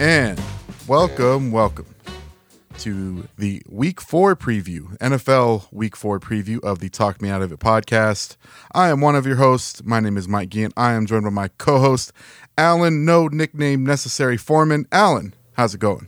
[0.00, 0.40] And
[0.86, 1.92] welcome, welcome
[2.78, 7.50] to the week four preview, NFL week four preview of the Talk Me Out of
[7.50, 8.36] It podcast.
[8.70, 9.82] I am one of your hosts.
[9.82, 10.70] My name is Mike Gian.
[10.76, 12.12] I am joined by my co host,
[12.56, 14.86] Alan, no nickname necessary Foreman.
[14.92, 16.06] Alan, how's it going?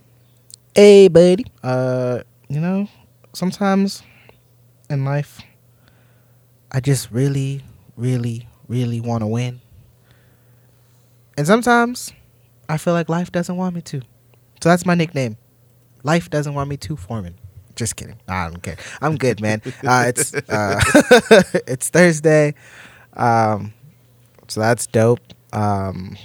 [0.76, 1.46] Hey, buddy.
[1.60, 2.86] Uh, you know,
[3.32, 4.04] sometimes
[4.88, 5.40] in life,
[6.70, 7.64] I just really,
[7.96, 9.60] really, really want to win.
[11.36, 12.12] And sometimes
[12.70, 14.00] I feel like life doesn't want me to.
[14.62, 15.36] So that's my nickname.
[16.02, 17.34] Life doesn't want me to, Foreman.
[17.74, 18.18] Just kidding.
[18.28, 18.76] Nah, I don't care.
[19.00, 19.62] I'm good, man.
[19.84, 20.80] Uh, it's uh,
[21.66, 22.54] it's Thursday,
[23.14, 23.72] um,
[24.48, 25.20] so that's dope.
[25.52, 26.16] Um,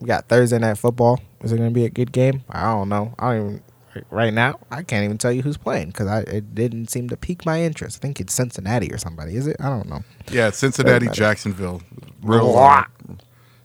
[0.00, 1.20] we got Thursday night football.
[1.42, 2.42] Is it gonna be a good game?
[2.50, 3.14] I don't know.
[3.18, 3.62] I don't even.
[4.10, 7.16] Right now, I can't even tell you who's playing because I it didn't seem to
[7.16, 7.98] pique my interest.
[7.98, 9.36] I think it's Cincinnati or somebody.
[9.36, 9.56] Is it?
[9.60, 10.02] I don't know.
[10.32, 11.06] Yeah, it's Cincinnati.
[11.12, 11.80] Jacksonville.
[12.22, 12.52] Real.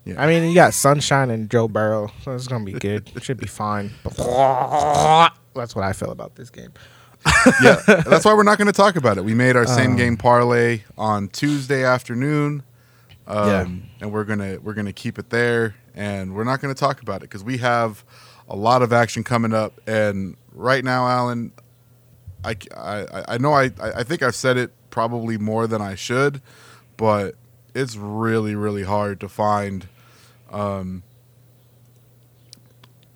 [0.09, 0.21] Yeah.
[0.23, 3.09] I mean, you got Sunshine and Joe Burrow, so it's gonna be good.
[3.15, 3.91] It should be fine.
[5.55, 6.71] That's what I feel about this game.
[7.61, 9.25] yeah, that's why we're not going to talk about it.
[9.25, 12.63] We made our same Um, game parlay on Tuesday afternoon,
[13.27, 13.65] um, Yeah.
[14.05, 17.17] and we're gonna we're gonna keep it there, and we're not going to talk about
[17.17, 18.05] it because we have
[18.47, 19.81] a lot of action coming up.
[19.85, 21.51] And right now, Alan,
[22.45, 26.41] I I, I know I I think I've said it probably more than I should,
[26.95, 27.35] but
[27.75, 29.87] it's really really hard to find.
[30.51, 31.03] Um,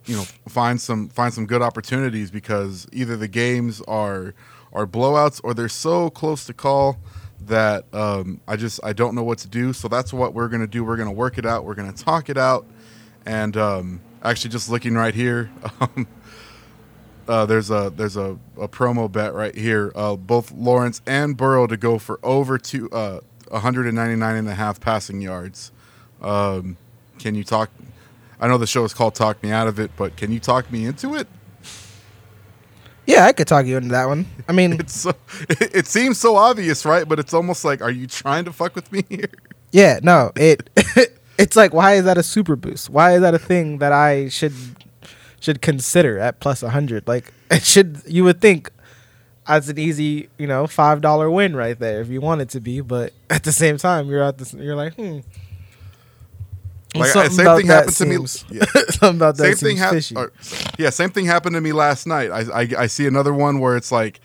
[0.05, 4.33] you know find some find some good opportunities because either the games are
[4.73, 6.97] are blowouts or they're so close to call
[7.47, 9.73] that um, I just I don't know what to do.
[9.73, 10.83] So that's what we're gonna do.
[10.83, 11.65] We're gonna work it out.
[11.65, 12.65] We're gonna talk it out.
[13.25, 15.49] And um, actually, just looking right here,
[15.81, 16.07] um,
[17.27, 19.91] uh, there's a there's a, a promo bet right here.
[19.95, 24.79] Uh, both Lawrence and Burrow to go for over two uh, 199 and a half
[24.79, 25.71] passing yards.
[26.21, 26.77] Um,
[27.19, 27.69] can you talk?
[28.39, 30.71] I know the show is called "Talk Me Out of It," but can you talk
[30.71, 31.27] me into it?
[33.05, 34.25] Yeah, I could talk you into that one.
[34.47, 35.13] I mean, It's so,
[35.49, 37.07] it, it seems so obvious, right?
[37.07, 39.29] But it's almost like, are you trying to fuck with me here?
[39.71, 40.69] yeah, no, it
[41.37, 42.89] it's like why is that a super boost?
[42.89, 44.53] Why is that a thing that I should
[45.39, 47.07] should consider at plus 100?
[47.07, 48.71] Like it should you would think
[49.45, 52.79] as an easy, you know, $5 win right there if you want it to be,
[52.79, 55.19] but at the same time you're at this you're like, hmm.
[56.95, 58.15] Like, same thing happened to me-
[58.51, 58.65] yeah.
[58.89, 60.31] something about that same thing happened.
[60.77, 62.29] Yeah, same thing happened to me last night.
[62.29, 64.19] I, I I see another one where it's like,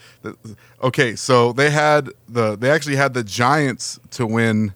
[0.83, 4.75] okay, so they had the they actually had the Giants to win,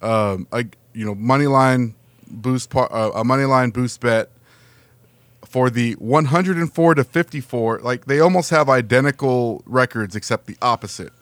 [0.00, 1.94] um, a you know money line
[2.30, 4.30] boost par, uh, a money line boost bet
[5.44, 7.80] for the 104 to 54.
[7.80, 11.12] Like they almost have identical records except the opposite.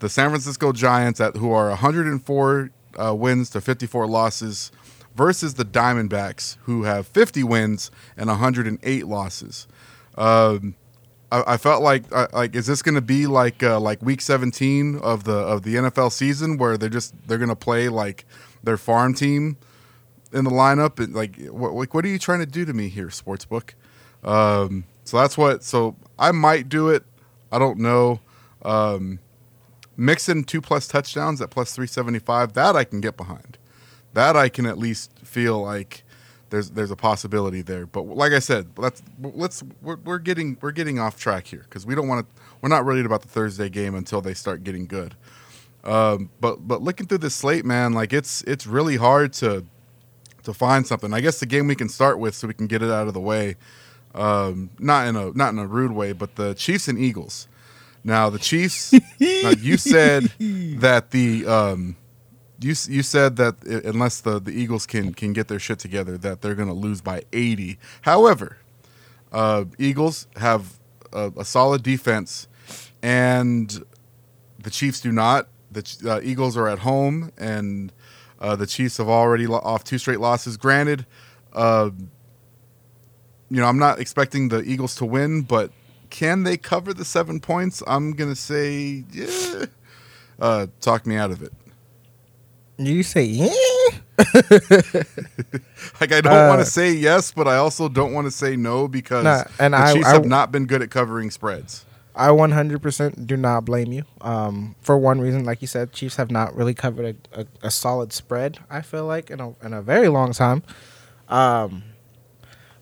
[0.00, 4.70] The San Francisco Giants at who are 104 uh, wins to 54 losses
[5.16, 9.66] versus the Diamondbacks who have 50 wins and 108 losses.
[10.16, 10.74] Um,
[11.32, 14.20] I, I felt like I- like is this going to be like uh, like week
[14.20, 18.24] 17 of the of the NFL season where they're just they're going to play like
[18.62, 19.56] their farm team
[20.32, 21.02] in the lineup?
[21.02, 23.70] And like what like what are you trying to do to me here sportsbook?
[24.22, 27.04] Um so that's what so i might do it.
[27.50, 28.20] I don't know.
[28.62, 29.20] Um
[29.96, 33.55] mixing two plus touchdowns at plus 375 that i can get behind
[34.16, 36.02] that i can at least feel like
[36.50, 40.72] there's there's a possibility there but like i said let's let's we're, we're getting we're
[40.72, 43.68] getting off track here because we don't want to we're not worried about the thursday
[43.68, 45.14] game until they start getting good
[45.84, 49.64] um but but looking through this slate man like it's it's really hard to
[50.46, 51.12] to find something.
[51.12, 53.14] I guess the game we can start with, so we can get it out of
[53.14, 53.56] the way,
[54.14, 57.46] um, not in a not in a rude way, but the Chiefs and Eagles.
[58.02, 58.92] Now the Chiefs.
[59.20, 61.96] now you said that the um,
[62.60, 66.40] you you said that unless the, the Eagles can can get their shit together, that
[66.40, 67.78] they're going to lose by eighty.
[68.02, 68.58] However,
[69.32, 70.78] uh, Eagles have
[71.12, 72.48] a, a solid defense,
[73.02, 73.84] and
[74.58, 75.48] the Chiefs do not.
[75.70, 77.92] The uh, Eagles are at home, and
[78.40, 80.56] uh, the Chiefs have already lo- off two straight losses.
[80.56, 81.04] Granted,
[81.52, 81.90] uh,
[83.50, 85.70] you know I'm not expecting the Eagles to win, but
[86.08, 87.82] can they cover the seven points?
[87.86, 89.66] I'm gonna say, yeah.
[90.38, 91.52] Uh, talk me out of it.
[92.78, 93.48] You say yeah?
[96.00, 98.56] Like I don't want Uh, to say yes, but I also don't want to say
[98.56, 101.84] no because Nah, and the I- Chiefs I- have not been good at covering spreads.
[102.14, 104.04] I 100% do not blame you.
[104.22, 107.70] Um, for one reason, like you said, Chiefs have not really covered a, a, a
[107.70, 108.58] solid spread.
[108.70, 110.62] I feel like in a in a very long time.
[111.28, 111.82] Um,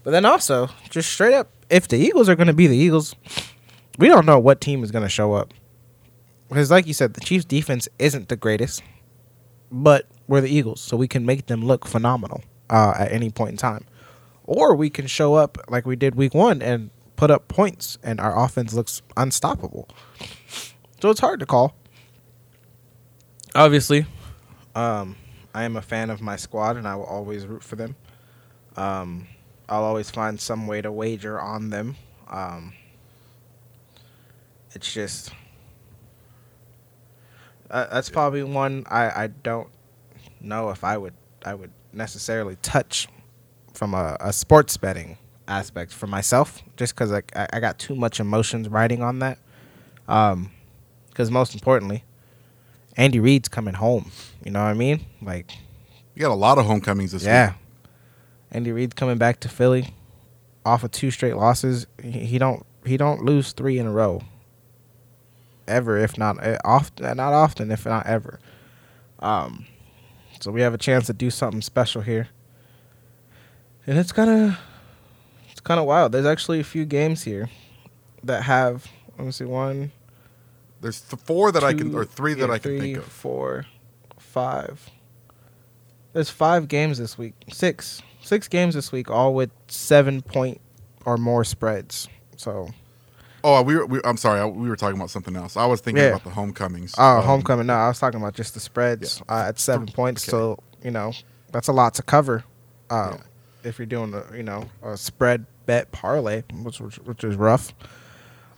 [0.05, 3.17] but then also, just straight up, if the Eagles are going to be the Eagles,
[3.99, 5.53] we don't know what team is going to show up.
[6.49, 8.83] Because, like you said, the Chiefs' defense isn't the greatest,
[9.71, 13.53] but we're the Eagles, so we can make them look phenomenal uh, at any point
[13.53, 13.85] in time.
[14.45, 18.21] or we can show up like we did week one and put up points, and
[18.21, 19.89] our offense looks unstoppable.
[21.01, 21.75] So it's hard to call.
[23.55, 24.07] Obviously,
[24.75, 25.17] um,
[25.55, 27.97] I am a fan of my squad, and I will always root for them.
[28.77, 29.29] Um,
[29.69, 31.97] I'll always find some way to wager on them.
[32.29, 32.73] Um,
[34.75, 35.31] it's just
[37.71, 39.69] uh, that's probably one I, I don't
[40.41, 41.15] know if I would
[41.45, 43.09] I would necessarily touch
[43.73, 47.23] from a, a sports betting aspect for myself, just because I,
[47.53, 49.39] I got too much emotions riding on that.
[50.09, 50.51] Um,
[51.09, 52.05] because most importantly,
[52.97, 54.11] Andy Reid's coming home.
[54.45, 55.07] You know what I mean?
[55.23, 55.53] Like,
[56.15, 57.57] You got a lot of homecomings this yeah, week.
[58.51, 59.95] Andy Reid's coming back to Philly
[60.65, 61.87] off of two straight losses.
[62.03, 64.23] He, he don't he don't lose three in a row.
[65.67, 68.39] Ever, if not eh, often, not often, if not ever.
[69.21, 69.67] Um,
[70.41, 72.29] so we have a chance to do something special here,
[73.87, 74.59] and it's kind of
[75.51, 76.13] it's kind of wild.
[76.13, 77.49] There's actually a few games here
[78.23, 79.93] that have let me see one,
[80.81, 83.05] There's th- four that I can, or three that yeah, I can think of.
[83.05, 83.67] Four,
[84.19, 84.91] five.
[86.13, 87.35] There's five games this week.
[87.53, 90.61] Six, six games this week, all with seven point
[91.05, 92.09] or more spreads.
[92.37, 92.71] So,
[93.47, 94.41] Oh, we were, we, I'm sorry.
[94.41, 95.57] I, we were talking about something else.
[95.57, 96.11] I was thinking Yeah.
[96.11, 96.95] about the homecomings.
[96.97, 97.67] oh, Um, homecoming.
[97.67, 100.25] No, I was talking about just the spreads uh, at seven points.
[100.25, 100.31] okay.
[100.31, 101.13] So you know
[101.53, 102.43] that's a lot to cover.
[102.91, 103.69] Uh, Yeah.
[103.69, 107.73] If you're doing a you know a spread bet parlay, which which, which is rough.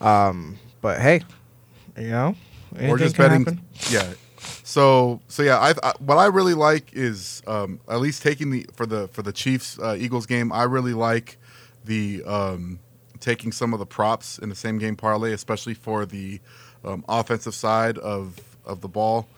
[0.00, 1.22] Um, but hey,
[1.96, 2.34] you know,
[2.80, 3.44] or just betting.
[3.44, 3.62] happen.
[3.90, 4.12] Yeah.
[4.62, 8.66] So so yeah, I, I what I really like is um, at least taking the
[8.74, 10.52] for the for the Chiefs uh, Eagles game.
[10.52, 11.38] I really like
[11.84, 12.78] the um,
[13.18, 16.40] taking some of the props in the same game parlay, especially for the
[16.84, 19.28] um, offensive side of of the ball.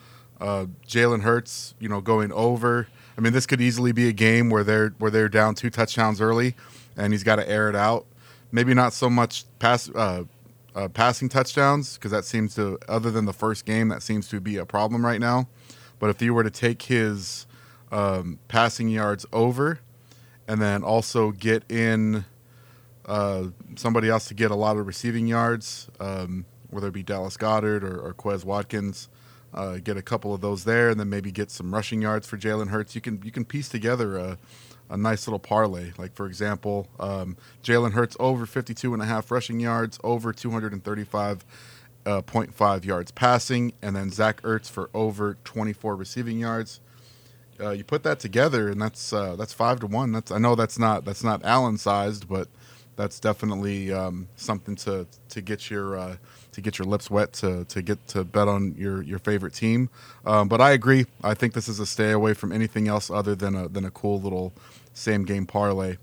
[0.40, 2.88] Uh, Jalen Hurts, you know, going over.
[3.16, 6.20] I mean, this could easily be a game where they're where they're down two touchdowns
[6.20, 6.54] early,
[6.96, 8.06] and he's got to air it out.
[8.52, 10.24] Maybe not so much pass uh,
[10.74, 14.40] uh, passing touchdowns because that seems to, other than the first game, that seems to
[14.40, 15.48] be a problem right now.
[15.98, 17.46] But if you were to take his
[17.90, 19.80] um, passing yards over,
[20.46, 22.24] and then also get in
[23.08, 23.46] uh,
[23.76, 27.82] somebody else to get a lot of receiving yards, um, whether it be Dallas Goedert
[27.82, 29.08] or, or Quez Watkins,
[29.54, 32.36] uh, get a couple of those there, and then maybe get some rushing yards for
[32.36, 32.94] Jalen Hurts.
[32.94, 34.38] You can you can piece together a,
[34.90, 35.92] a nice little parlay.
[35.96, 41.44] Like for example, um, Jalen Hurts over 52 and a half rushing yards, over 235.
[42.06, 46.80] Uh, 0.5 yards passing, and then Zach Ertz for over 24 receiving yards
[47.60, 50.12] uh, you put that together, and that's uh, that's five to one.
[50.12, 52.48] That's I know that's not that's not Allen sized, but
[52.98, 56.16] that's definitely um, something to to get your uh,
[56.50, 59.88] to get your lips wet to to get to bet on your your favorite team.
[60.26, 61.06] Um, but I agree.
[61.22, 63.90] I think this is a stay away from anything else other than a than a
[63.92, 64.52] cool little
[64.94, 65.96] same game parlay.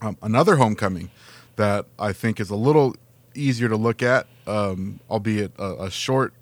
[0.00, 1.10] Um, another homecoming
[1.56, 2.94] that I think is a little
[3.34, 6.32] easier to look at, um, albeit a, a short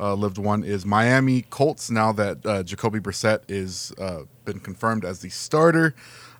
[0.00, 1.88] uh, lived one, is Miami Colts.
[1.88, 5.94] Now that uh, Jacoby Brissett is uh, been confirmed as the starter,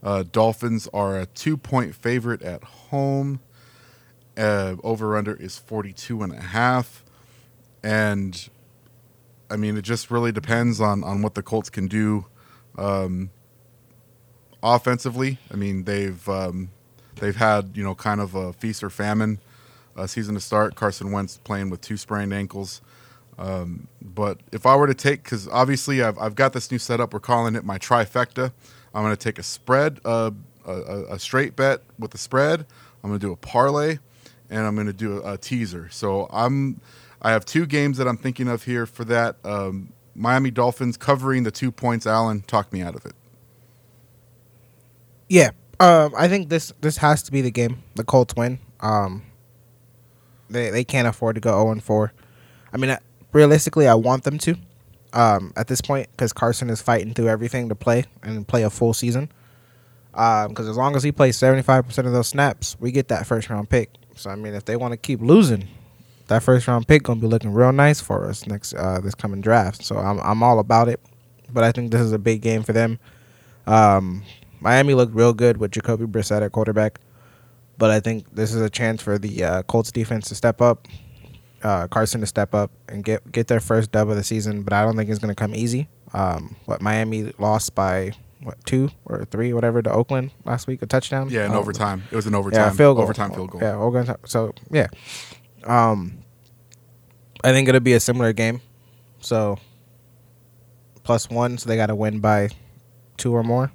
[0.04, 3.40] uh, Dolphins are a two point favorite at home.
[4.36, 7.04] Uh, over under is 42 and a half.
[7.82, 8.48] And
[9.50, 12.26] I mean, it just really depends on, on what the Colts can do
[12.76, 13.30] um,
[14.62, 15.38] offensively.
[15.50, 16.70] I mean, they've um,
[17.16, 19.38] they've had you know kind of a feast or famine
[19.96, 20.74] uh, season to start.
[20.74, 22.80] Carson Wentz playing with two sprained ankles.
[23.38, 27.12] Um, but if I were to take, because obviously I've, I've got this new setup,
[27.12, 28.52] we're calling it my trifecta.
[28.94, 30.30] I'm going to take a spread, uh,
[30.66, 32.66] a, a, a straight bet with the spread.
[33.02, 33.98] I'm going to do a parlay,
[34.48, 35.88] and I'm going to do a, a teaser.
[35.90, 36.80] So I'm,
[37.20, 39.36] I have two games that I'm thinking of here for that.
[39.44, 42.06] Um, Miami Dolphins covering the two points.
[42.06, 43.14] Allen, talk me out of it.
[45.28, 47.82] Yeah, um, I think this this has to be the game.
[47.96, 48.60] The Colts win.
[48.80, 49.24] Um,
[50.48, 52.12] they they can't afford to go zero and four.
[52.72, 52.96] I mean,
[53.32, 54.56] realistically, I want them to.
[55.14, 58.70] Um, at this point, because Carson is fighting through everything to play and play a
[58.70, 59.30] full season.
[60.10, 63.26] Because as long as he plays seventy five percent of those snaps, we get that
[63.26, 63.90] first round pick.
[64.16, 65.68] So I mean, if they want to keep losing,
[66.26, 69.40] that first round pick gonna be looking real nice for us next uh, this coming
[69.40, 69.84] draft.
[69.84, 71.00] So I'm I'm all about it.
[71.52, 72.98] But I think this is a big game for them.
[73.66, 74.24] Um,
[74.60, 76.98] Miami looked real good with Jacoby Brissett at quarterback,
[77.78, 80.88] but I think this is a chance for the uh, Colts defense to step up,
[81.64, 84.62] uh, Carson to step up and get get their first dub of the season.
[84.62, 85.88] But I don't think it's going to come easy.
[86.12, 90.86] Um, what Miami lost by what two or three, whatever, to Oakland last week, a
[90.86, 91.28] touchdown.
[91.30, 92.04] Yeah, in Oh, overtime.
[92.12, 92.60] It was an overtime.
[92.60, 93.04] yeah, field goal.
[93.04, 93.60] Overtime field goal.
[93.62, 94.18] Yeah, overtime.
[94.26, 94.86] So yeah,
[95.64, 96.18] um,
[97.42, 98.60] I think it'll be a similar game.
[99.20, 99.58] So
[101.02, 102.50] plus one, so they got to win by
[103.16, 103.72] two or more.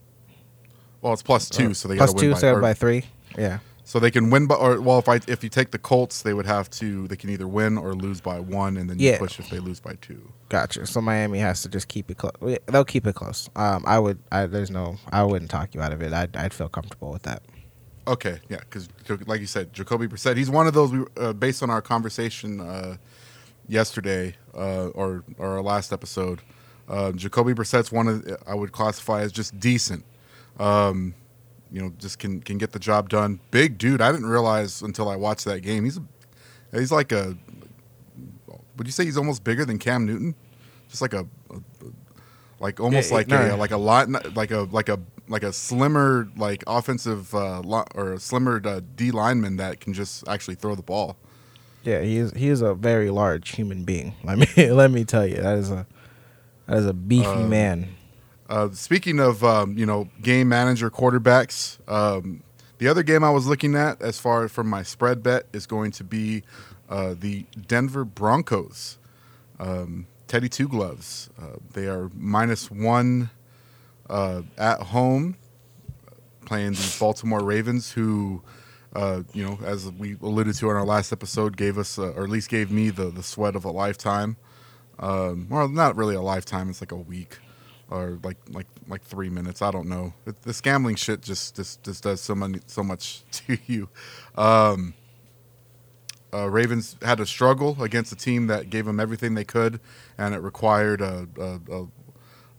[1.02, 2.74] Well, it's plus two, so they Plus got to two, win by, so or- by
[2.74, 3.04] three.
[3.38, 3.60] Yeah.
[3.90, 6.36] So they can win by, or well, if I if you take the Colts, they
[6.36, 7.08] would have to.
[7.08, 9.18] They can either win or lose by one, and then you Yeah.
[9.18, 10.32] push if they lose by two.
[10.50, 10.86] Gotcha.
[10.86, 12.34] So Miami has to just keep it close.
[12.68, 13.50] They'll keep it close.
[13.56, 14.20] Um, I would.
[14.32, 14.98] I there's no.
[15.12, 16.14] I wouldn't talk you out of it.
[16.14, 16.38] I'd.
[16.38, 17.42] I'd feel comfortable with that.
[18.08, 18.90] Okay, yeah, because
[19.26, 20.92] like you said, Jacoby Brissett, he's one of those.
[20.92, 22.98] We uh, based on our conversation uh,
[23.68, 26.42] yesterday uh, or or our last episode,
[26.88, 30.06] uh, Jacoby Brissett's one of I would classify as just decent.
[30.60, 31.16] Um,
[31.72, 33.40] you know, just can can get the job done.
[33.52, 34.02] Big dude.
[34.02, 35.84] I didn't realize until I watched that game.
[35.84, 36.04] He's a,
[36.78, 37.38] he's like a.
[38.78, 40.36] Would you say he's almost bigger than Cam Newton?
[40.90, 41.56] Just like a, a
[42.60, 43.56] like almost Yeah, like no.
[43.56, 47.84] a like a lot like a like a like a slimmer like offensive uh, li-
[47.96, 51.18] or a slimmer uh, D lineman that can just actually throw the ball.
[51.84, 52.32] Yeah, he is.
[52.34, 54.14] He is a very large human being.
[54.24, 54.72] Let me.
[54.72, 55.86] let me tell you, that is a.
[56.68, 57.96] That is a beefy Um, man.
[58.50, 62.42] Uh, speaking of um, you know game manager quarterbacks, um,
[62.80, 65.92] the other game I was looking at as far from my spread bet is going
[65.92, 66.42] to be
[66.90, 68.98] uh, the Denver Broncos.
[69.60, 71.30] Um, Teddy Two Gloves.
[71.40, 73.30] Uh, they are minus one
[74.10, 75.38] uh, at home,
[76.46, 78.42] playing the Baltimore Ravens, who.
[78.92, 82.24] Uh, you know, as we alluded to in our last episode, gave us, uh, or
[82.24, 84.36] at least gave me the, the sweat of a lifetime.
[84.98, 87.38] Um, well, not really a lifetime; it's like a week
[87.90, 89.62] or like like like three minutes.
[89.62, 90.14] I don't know.
[90.44, 93.90] This gambling shit just just just does so many so much to you.
[94.36, 94.94] Um,
[96.34, 99.80] uh, Ravens had a struggle against a team that gave them everything they could,
[100.18, 101.88] and it required a a, a,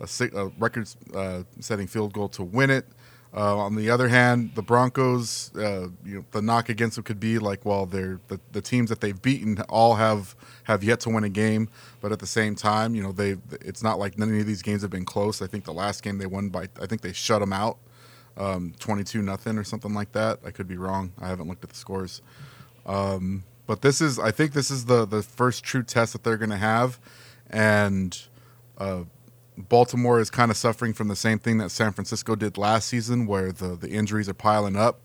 [0.01, 2.87] a, a record-setting field goal to win it.
[3.33, 7.21] Uh, on the other hand, the Broncos, uh, you know, the knock against them could
[7.21, 10.35] be like, well, they're the, the teams that they've beaten all have
[10.65, 11.69] have yet to win a game,
[12.01, 14.83] but at the same time, you know, they it's not like none of these games
[14.83, 15.41] have been close.
[15.41, 17.79] I think the last game they won by, I think they shut them out,
[18.81, 20.41] twenty two nothing or something like that.
[20.45, 21.13] I could be wrong.
[21.21, 22.23] I haven't looked at the scores.
[22.85, 26.37] Um, but this is, I think, this is the the first true test that they're
[26.37, 26.99] going to have,
[27.49, 28.21] and
[28.79, 29.05] uh,
[29.57, 33.27] Baltimore is kind of suffering from the same thing that San Francisco did last season,
[33.27, 35.01] where the, the injuries are piling up.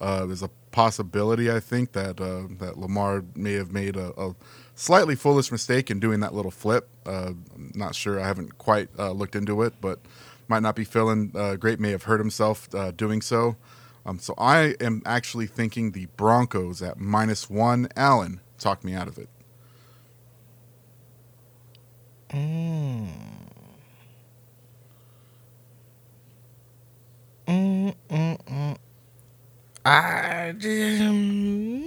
[0.00, 4.34] Uh, there's a possibility, I think, that uh, that Lamar may have made a, a
[4.74, 6.88] slightly foolish mistake in doing that little flip.
[7.06, 8.20] Uh, I'm not sure.
[8.20, 10.00] I haven't quite uh, looked into it, but
[10.48, 11.78] might not be feeling uh, great.
[11.78, 13.56] May have hurt himself uh, doing so.
[14.06, 17.88] Um, so I am actually thinking the Broncos at minus one.
[17.96, 19.28] Allen, talk me out of it.
[22.30, 23.08] Mm.
[27.46, 28.76] Mm, mm, mm.
[29.84, 31.84] I um,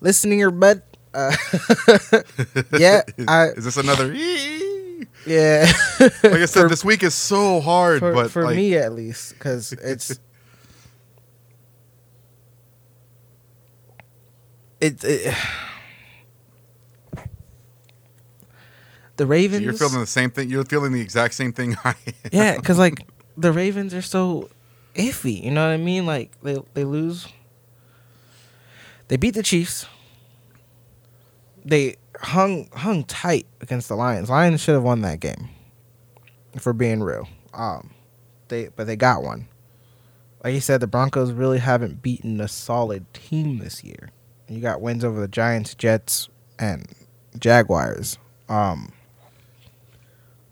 [0.00, 0.82] listening your butt.
[1.14, 1.34] Uh,
[2.78, 4.12] yeah, I is this another?
[5.26, 5.72] yeah.
[5.98, 9.32] like I said, this week is so hard, for, but for like, me at least,
[9.32, 10.18] because it's
[14.80, 15.34] it, it
[19.16, 19.62] the Ravens.
[19.62, 20.50] you're feeling the same thing.
[20.50, 22.14] You're feeling the exact same thing I am.
[22.32, 23.06] yeah, because like
[23.36, 24.50] the Ravens are so
[24.94, 25.42] iffy.
[25.42, 26.06] You know what I mean?
[26.06, 27.28] Like they they lose.
[29.08, 29.86] They beat the Chiefs.
[31.64, 34.30] They hung hung tight against the Lions.
[34.30, 35.48] Lions should have won that game.
[36.58, 37.90] For being real, um,
[38.48, 39.48] they but they got one.
[40.42, 44.10] Like you said, the Broncos really haven't beaten a solid team this year.
[44.48, 46.86] You got wins over the Giants, Jets, and
[47.38, 48.16] Jaguars.
[48.48, 48.92] Um,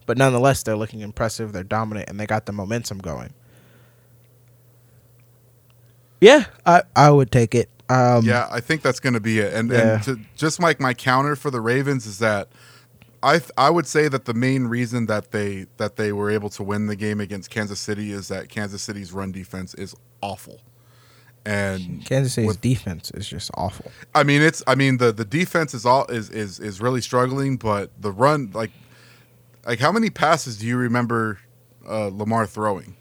[0.07, 1.53] but nonetheless, they're looking impressive.
[1.53, 3.33] They're dominant, and they got the momentum going.
[6.21, 7.69] Yeah, I I would take it.
[7.89, 9.53] Um, yeah, I think that's going to be it.
[9.53, 9.95] And, Yeah.
[9.97, 12.49] and to, just like my counter for the Ravens is that
[13.23, 16.49] I th- I would say that the main reason that they that they were able
[16.51, 20.61] to win the game against Kansas City is that Kansas City's run defense is awful.
[21.47, 23.91] And Kansas City's with- defense is just awful.
[24.15, 24.63] I mean, it's.
[24.67, 28.51] I mean, the the defense is all is is is really struggling, but the run,
[28.55, 28.71] like,
[29.67, 31.41] like how many passes do you remember
[31.89, 32.97] uh, Lamar throwing?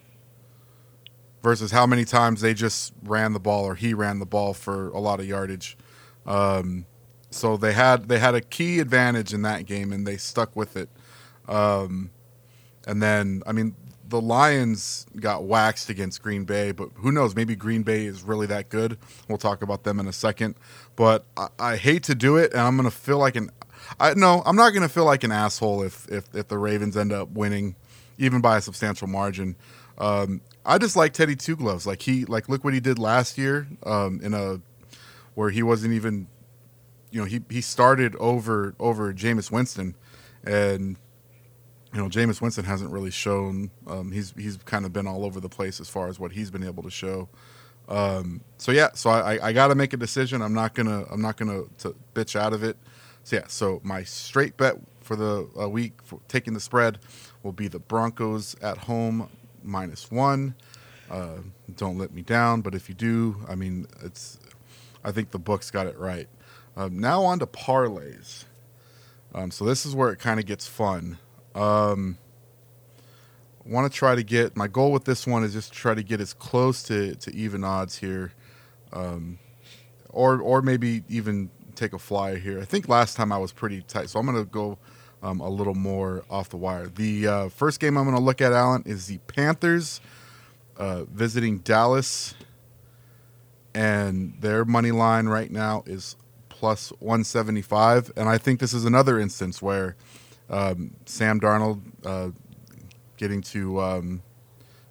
[1.41, 4.87] Versus how many times they just ran the ball or he ran the ball for
[4.89, 5.77] a lot of yardage.
[6.25, 6.85] Um,
[7.31, 10.77] so they had they had a key advantage in that game and they stuck with
[10.77, 10.89] it.
[11.47, 12.11] Um,
[12.87, 13.75] and then I mean
[14.07, 17.35] the Lions got waxed against Green Bay, but who knows?
[17.35, 18.97] Maybe Green Bay is really that good.
[19.27, 20.55] We'll talk about them in a second.
[20.95, 23.49] But I, I hate to do it, and I'm gonna feel like an.
[23.99, 27.11] I no, I'm not gonna feel like an asshole if if if the Ravens end
[27.11, 27.75] up winning,
[28.17, 29.55] even by a substantial margin.
[29.97, 31.85] Um, I just like Teddy Two Gloves.
[31.85, 34.61] Like he like look what he did last year um, in a
[35.35, 36.27] where he wasn't even
[37.11, 39.95] you know he he started over over Jameis Winston,
[40.43, 40.97] and
[41.93, 43.69] you know, Jameis Winston hasn't really shown.
[43.85, 46.49] Um, he's he's kind of been all over the place as far as what he's
[46.49, 47.29] been able to show.
[47.87, 50.41] Um, so yeah, so I, I got to make a decision.
[50.41, 52.77] I'm not gonna I'm not gonna to bitch out of it.
[53.23, 56.99] So yeah, so my straight bet for the uh, week for taking the spread
[57.41, 59.29] will be the Broncos at home
[59.63, 60.55] minus one.
[61.09, 61.37] Uh,
[61.75, 64.39] don't let me down, but if you do, I mean, it's
[65.03, 66.27] I think the books got it right.
[66.75, 68.45] Um, now on to parlays.
[69.35, 71.17] Um, so this is where it kind of gets fun.
[71.55, 72.17] Um,
[73.65, 76.19] want to try to get my goal with this one is just try to get
[76.19, 78.33] as close to, to even odds here,
[78.91, 79.39] um,
[80.09, 82.59] or or maybe even take a flyer here.
[82.59, 84.77] I think last time I was pretty tight, so I'm going to go
[85.21, 86.87] um, a little more off the wire.
[86.87, 90.01] The uh, first game I'm going to look at, Alan, is the Panthers
[90.77, 92.35] uh, visiting Dallas,
[93.73, 96.15] and their money line right now is
[96.49, 98.11] plus 175.
[98.15, 99.95] And I think this is another instance where
[100.49, 102.31] um, Sam Darnold uh,
[103.17, 104.21] getting to um,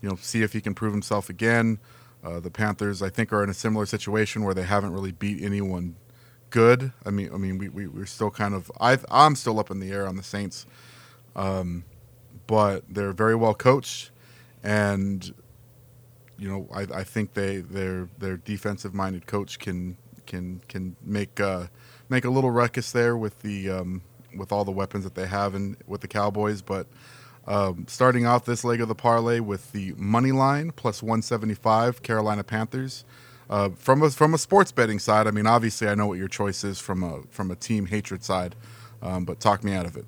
[0.01, 1.79] you know see if he can prove himself again.
[2.25, 5.43] Uh, the Panthers, I think, are in a similar situation where they haven't really beat
[5.43, 5.97] anyone
[6.53, 6.93] good.
[7.05, 9.81] I mean, I mean, we, we we're still kind of I I'm still up in
[9.81, 10.67] the air on the Saints,
[11.35, 11.85] um,
[12.47, 14.13] but they're very well coached,
[14.63, 15.35] and
[16.39, 21.41] you know I, I think they their their defensive minded coach can can can make
[21.41, 21.67] uh,
[22.09, 24.03] make a little ruckus there with the um,
[24.37, 26.63] with all the weapons that they have and with the Cowboys.
[26.63, 26.87] But
[27.47, 32.45] um, starting off this leg of the parlay with the money line plus 175 Carolina
[32.45, 33.05] Panthers.
[33.53, 36.27] Uh, from a from a sports betting side, I mean, obviously, I know what your
[36.27, 38.57] choice is from a from a team hatred side,
[39.03, 40.07] um, but talk me out of it.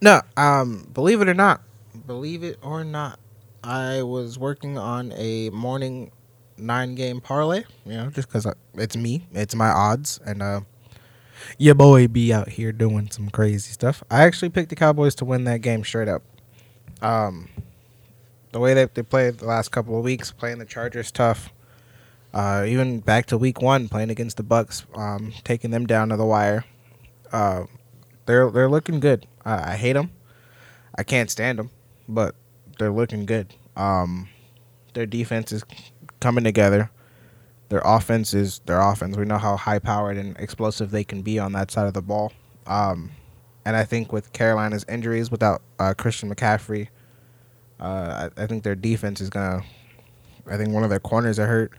[0.00, 1.60] No, um, believe it or not,
[2.06, 3.20] believe it or not,
[3.62, 6.10] I was working on a morning
[6.56, 7.64] nine game parlay.
[7.84, 8.46] You know, just because
[8.76, 10.60] it's me, it's my odds, and uh,
[11.58, 14.02] your boy be out here doing some crazy stuff.
[14.10, 16.22] I actually picked the Cowboys to win that game straight up.
[17.02, 17.50] Um,
[18.52, 21.52] the way that they played the last couple of weeks, playing the Chargers tough.
[22.32, 26.16] Uh, even back to week one, playing against the Bucks, um, taking them down to
[26.16, 26.64] the wire.
[27.30, 27.64] Uh,
[28.26, 29.26] they're they're looking good.
[29.44, 30.12] I, I hate them.
[30.96, 31.70] I can't stand them,
[32.08, 32.34] but
[32.78, 33.54] they're looking good.
[33.76, 34.28] Um,
[34.94, 35.64] their defense is
[36.20, 36.90] coming together.
[37.68, 39.16] Their offense is their offense.
[39.16, 42.02] We know how high powered and explosive they can be on that side of the
[42.02, 42.32] ball.
[42.66, 43.10] Um,
[43.64, 46.88] and I think with Carolina's injuries, without uh, Christian McCaffrey,
[47.80, 49.62] uh, I, I, think their defense is gonna.
[50.46, 51.72] I think one of their corners are hurt.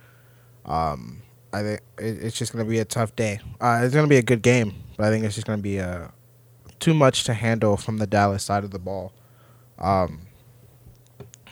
[0.66, 1.22] Um,
[1.52, 3.40] I think it, it's just gonna be a tough day.
[3.62, 6.08] Uh, it's gonna be a good game, but I think it's just gonna be uh,
[6.80, 9.14] too much to handle from the Dallas side of the ball.
[9.80, 10.28] Um,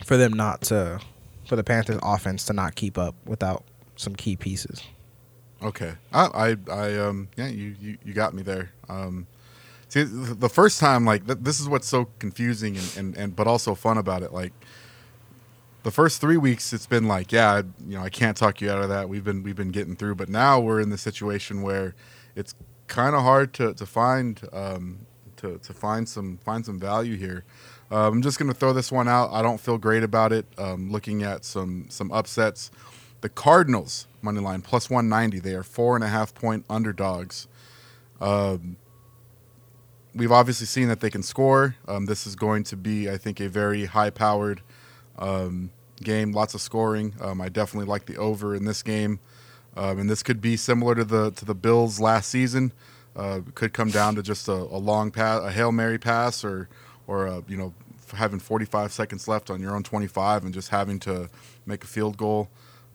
[0.05, 0.99] for them not to,
[1.45, 3.63] for the Panthers offense to not keep up without
[3.95, 4.81] some key pieces.
[5.63, 8.71] Okay, I, I, I um, yeah, you, you, you got me there.
[8.89, 9.27] Um,
[9.89, 13.47] see, the first time, like, th- this is what's so confusing and, and, and, but
[13.47, 14.33] also fun about it.
[14.33, 14.53] Like,
[15.83, 18.81] the first three weeks, it's been like, yeah, you know, I can't talk you out
[18.81, 19.09] of that.
[19.09, 21.95] We've been, we've been getting through, but now we're in the situation where
[22.35, 22.53] it's
[22.87, 25.05] kind of hard to, to find, um,
[25.37, 27.43] to, to find some, find some value here.
[27.91, 29.31] Uh, I'm just going to throw this one out.
[29.31, 30.45] I don't feel great about it.
[30.57, 32.71] Um, looking at some, some upsets.
[33.21, 35.39] The Cardinals money line plus 190.
[35.39, 37.47] They are four and a half point underdogs.
[38.19, 38.77] Um,
[40.13, 41.75] we've obviously seen that they can score.
[41.87, 44.61] Um, this is going to be, I think, a very high powered
[45.17, 45.71] um,
[46.03, 46.31] game.
[46.31, 47.15] Lots of scoring.
[47.21, 49.19] Um, I definitely like the over in this game,
[49.75, 52.73] um, and this could be similar to the to the Bills last season.
[53.15, 56.69] Uh, could come down to just a, a long pass, a hail mary pass, or
[57.07, 57.73] or a, you know
[58.13, 61.29] having 45 seconds left on your own 25 and just having to
[61.65, 62.49] make a field goal.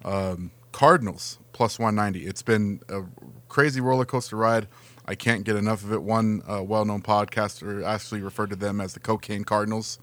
[0.04, 2.26] Um, Cardinals plus 190.
[2.28, 3.02] It's been a
[3.48, 4.68] crazy roller coaster ride.
[5.06, 6.02] I can't get enough of it.
[6.02, 9.98] One uh, well-known podcaster actually referred to them as the cocaine Cardinals,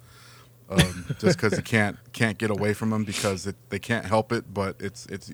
[0.73, 4.31] um, just because you can't can't get away from them because it, they can't help
[4.31, 4.53] it.
[4.53, 5.31] But it's it's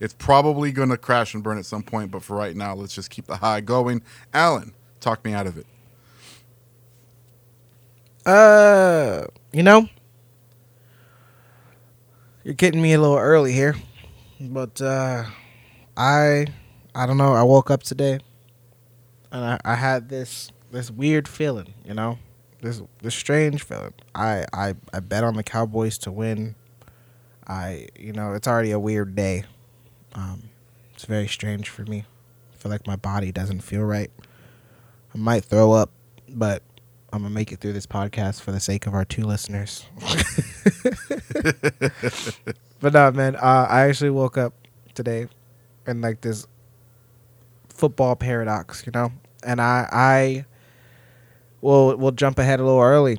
[0.00, 2.10] it's probably going to crash and burn at some point.
[2.10, 4.02] But for right now, let's just keep the high going.
[4.34, 5.66] Alan, talk me out of it.
[8.26, 9.88] Uh, you know,
[12.44, 13.76] you're getting me a little early here.
[14.40, 15.24] But uh,
[15.96, 16.46] I
[16.94, 17.34] I don't know.
[17.34, 18.20] I woke up today
[19.32, 22.18] and I, I had this this weird feeling, you know,
[22.66, 23.94] this this strange feeling.
[24.14, 26.54] I, I I bet on the Cowboys to win.
[27.46, 29.44] I you know it's already a weird day.
[30.14, 30.50] Um,
[30.94, 32.04] it's very strange for me.
[32.52, 34.10] I feel like my body doesn't feel right.
[35.14, 35.90] I might throw up,
[36.28, 36.62] but
[37.12, 39.86] I'm gonna make it through this podcast for the sake of our two listeners.
[42.80, 43.36] but no, man.
[43.36, 44.54] Uh, I actually woke up
[44.94, 45.28] today
[45.86, 46.46] in like this
[47.68, 49.12] football paradox, you know,
[49.44, 50.46] and I I
[51.66, 53.18] will we'll jump ahead a little early.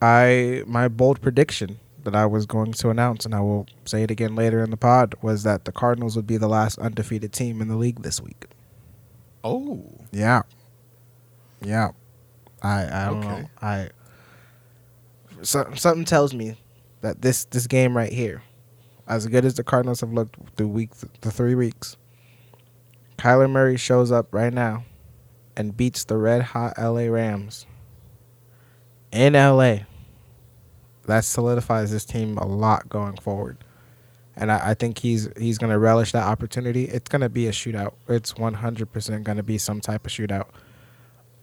[0.00, 4.10] I my bold prediction that I was going to announce, and I will say it
[4.10, 7.60] again later in the pod, was that the Cardinals would be the last undefeated team
[7.62, 8.46] in the league this week.
[9.42, 9.82] Oh,
[10.12, 10.42] Yeah,
[11.62, 11.90] yeah.
[12.62, 13.28] I I don't Okay.
[13.42, 13.50] know.
[13.60, 13.88] I
[15.42, 16.56] so, something tells me
[17.00, 18.42] that this this game right here,
[19.06, 21.96] as good as the Cardinals have looked through week the three weeks,
[23.18, 24.84] Kyler Murray shows up right now
[25.56, 27.66] and beats the red hot LA Rams
[29.12, 29.78] in LA.
[31.06, 33.58] That solidifies this team a lot going forward.
[34.36, 36.84] And I, I think he's he's gonna relish that opportunity.
[36.84, 37.94] It's gonna be a shootout.
[38.08, 40.46] It's one hundred percent gonna be some type of shootout.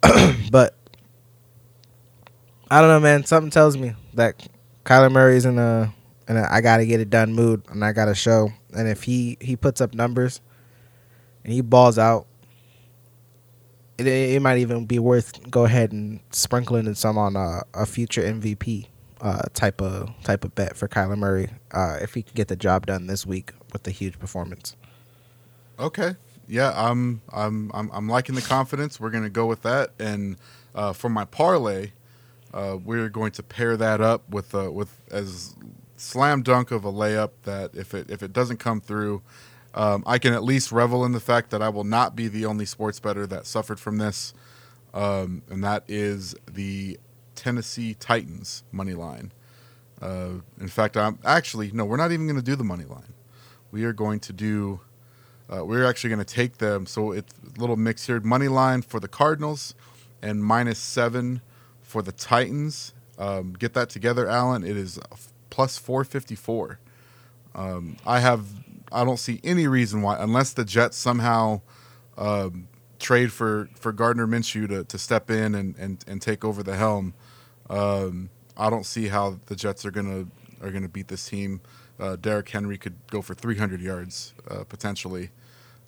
[0.52, 0.76] but
[2.70, 3.24] I don't know, man.
[3.26, 4.48] Something tells me that
[4.84, 5.94] Kyler Murray's in a
[6.28, 8.50] in a I gotta get it done mood, and I gotta show.
[8.74, 10.42] And if he he puts up numbers,
[11.44, 12.28] and he balls out,
[13.98, 17.86] it it might even be worth go ahead and sprinkling in some on a, a
[17.86, 18.88] future MVP
[19.22, 22.56] uh, type of type of bet for Kyler Murray uh, if he can get the
[22.56, 24.76] job done this week with the huge performance.
[25.80, 26.16] okay.
[26.48, 29.00] Yeah, I'm I'm I'm I'm liking the confidence.
[29.00, 29.92] We're gonna go with that.
[30.00, 30.36] And
[30.76, 31.92] uh, for my parlay,
[32.54, 35.56] uh, we're going to pair that up with uh, with as
[35.96, 39.22] slam dunk of a layup that if it if it doesn't come through,
[39.74, 42.46] um, I can at least revel in the fact that I will not be the
[42.46, 44.34] only sports better that suffered from this,
[44.94, 47.00] um, and that is the
[47.36, 49.32] Tennessee Titans money line.
[50.02, 53.14] Uh, in fact, I'm actually no, we're not even going to do the money line.
[53.72, 54.82] We are going to do.
[55.50, 56.86] Uh, we're actually going to take them.
[56.86, 58.20] So it's a little mix here.
[58.20, 59.76] Money line for the Cardinals
[60.22, 61.42] and minus seven
[61.82, 62.94] for the Titans.
[63.18, 64.64] Um, get that together, Alan.
[64.64, 65.00] It is
[65.50, 66.80] plus 454.
[67.54, 68.46] Um, I have.
[68.92, 71.62] I don't see any reason why, unless the Jets somehow
[72.18, 72.68] um,
[73.00, 76.76] trade for, for Gardner Minshew to, to step in and, and, and take over the
[76.76, 77.14] helm.
[77.70, 80.28] Um, I don't see how the Jets are gonna
[80.62, 81.62] are gonna beat this team.
[82.00, 85.30] Uh, Derrick Henry could go for 300 yards uh, potentially.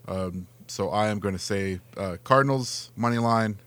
[0.08, 3.58] Um, so I am going to say uh, Cardinals money line,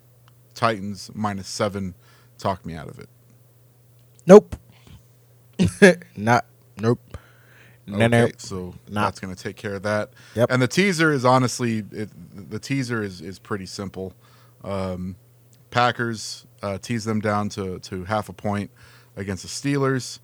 [0.55, 1.95] Titans minus seven.
[2.39, 3.09] Talk me out of it.
[4.27, 4.57] Nope.
[6.17, 6.47] Not.
[6.81, 7.01] Nope.
[7.87, 8.29] No, Okay, no.
[8.39, 9.05] so Nah.
[9.05, 10.11] that's going to take care of that.
[10.35, 10.51] Yep.
[10.51, 12.11] And the teaser is honestly, it,
[12.51, 14.13] the teaser is, is pretty simple.
[14.65, 15.17] Um,
[15.71, 18.71] Packers uh, tease them down to, to half a point
[19.17, 20.19] against the Steelers,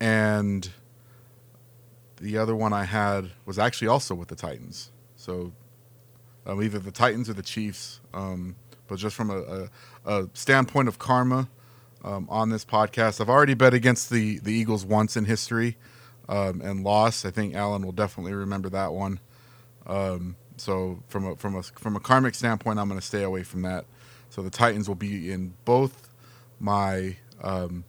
[0.00, 0.70] and
[2.16, 4.90] the other one I had was actually also with the Titans.
[5.16, 5.52] So
[6.46, 8.00] um, either the Titans or the Chiefs.
[8.12, 9.68] Um, but just from a,
[10.06, 11.48] a, a standpoint of karma
[12.04, 15.76] um, on this podcast, I've already bet against the, the Eagles once in history
[16.28, 17.26] um, and lost.
[17.26, 19.20] I think Alan will definitely remember that one.
[19.86, 23.42] Um, so from a from a from a karmic standpoint, I'm going to stay away
[23.42, 23.86] from that.
[24.30, 26.08] So the Titans will be in both
[26.60, 27.84] my um,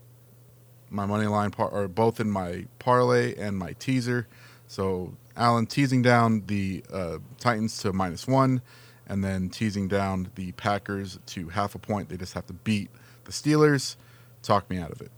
[0.89, 4.27] my money line par- or both in my parlay and my teaser.
[4.67, 8.61] So Alan teasing down the uh, Titans to minus one,
[9.07, 12.09] and then teasing down the Packers to half a point.
[12.09, 12.89] They just have to beat
[13.25, 13.95] the Steelers.
[14.41, 15.11] Talk me out of it.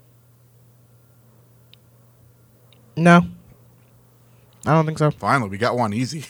[2.97, 3.21] No.
[4.65, 5.11] I don't think so.
[5.11, 6.25] Finally, we got one easy.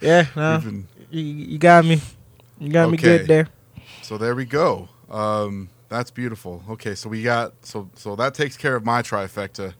[0.00, 0.58] Yeah, no.
[0.62, 2.00] Been- You, you got me.
[2.58, 3.48] You got me good there.
[4.02, 4.88] So there we go.
[5.10, 6.62] Um, that's beautiful.
[6.70, 9.74] Okay, so we got so so that takes care of my trifecta.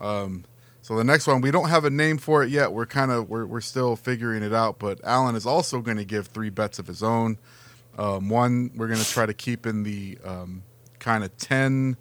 [0.00, 0.44] Um,
[0.82, 2.72] so the next one we don't have a name for it yet.
[2.72, 4.78] We're kind of we're we're still figuring it out.
[4.78, 7.38] But Alan is also going to give three bets of his own.
[7.96, 10.62] Um, one we're going to try to keep in the um,
[10.98, 11.96] kind of 10,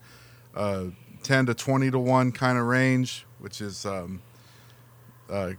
[0.56, 0.86] uh,
[1.24, 4.22] 10 to twenty to one kind of range, which is um,
[5.30, 5.54] uh,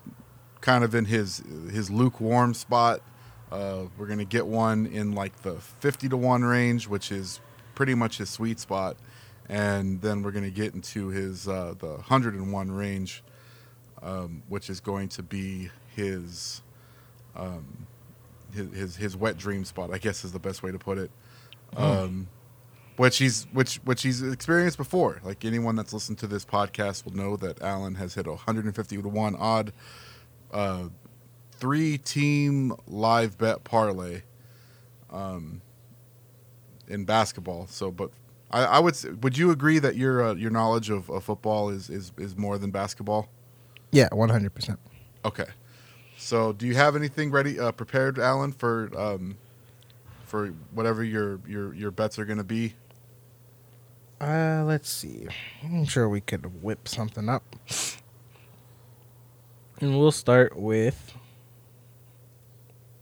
[0.60, 3.02] kind of in his his lukewarm spot.
[3.50, 7.40] Uh, we're gonna get one in like the fifty to one range, which is
[7.74, 8.96] pretty much his sweet spot,
[9.48, 13.22] and then we're gonna get into his uh, the hundred and one range,
[14.02, 16.62] um, which is going to be his,
[17.36, 17.86] um,
[18.54, 19.90] his his his wet dream spot.
[19.92, 21.10] I guess is the best way to put it.
[21.76, 22.28] Um,
[22.96, 25.20] which he's which which he's experienced before.
[25.24, 29.02] Like anyone that's listened to this podcast will know that Allen has hit a 150
[29.02, 29.72] to one odd
[30.52, 30.88] uh,
[31.52, 34.22] three team live bet parlay
[35.10, 35.62] um,
[36.88, 37.66] in basketball.
[37.68, 38.10] So, but
[38.50, 41.88] I, I would would you agree that your uh, your knowledge of, of football is,
[41.88, 43.28] is is more than basketball?
[43.90, 44.78] Yeah, one hundred percent.
[45.24, 45.46] Okay.
[46.18, 49.38] So, do you have anything ready uh, prepared, Alan, for um,
[50.24, 52.74] for whatever your your your bets are going to be?
[54.22, 55.26] Uh, let's see.
[55.64, 57.56] I'm sure we could whip something up.
[59.80, 61.12] And we'll start with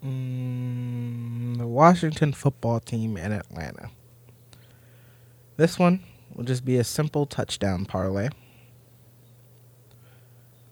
[0.02, 3.90] mm, the Washington football team in Atlanta.
[5.59, 6.02] This one
[6.35, 8.30] will just be a simple touchdown parlay.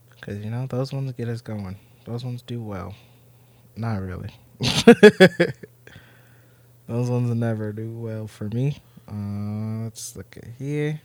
[0.09, 1.77] Because, you know, those ones get us going.
[2.07, 2.95] Those ones do well.
[3.77, 4.31] Not really.
[6.89, 8.79] those ones never do well for me.
[9.09, 11.01] Uh, let's look at here.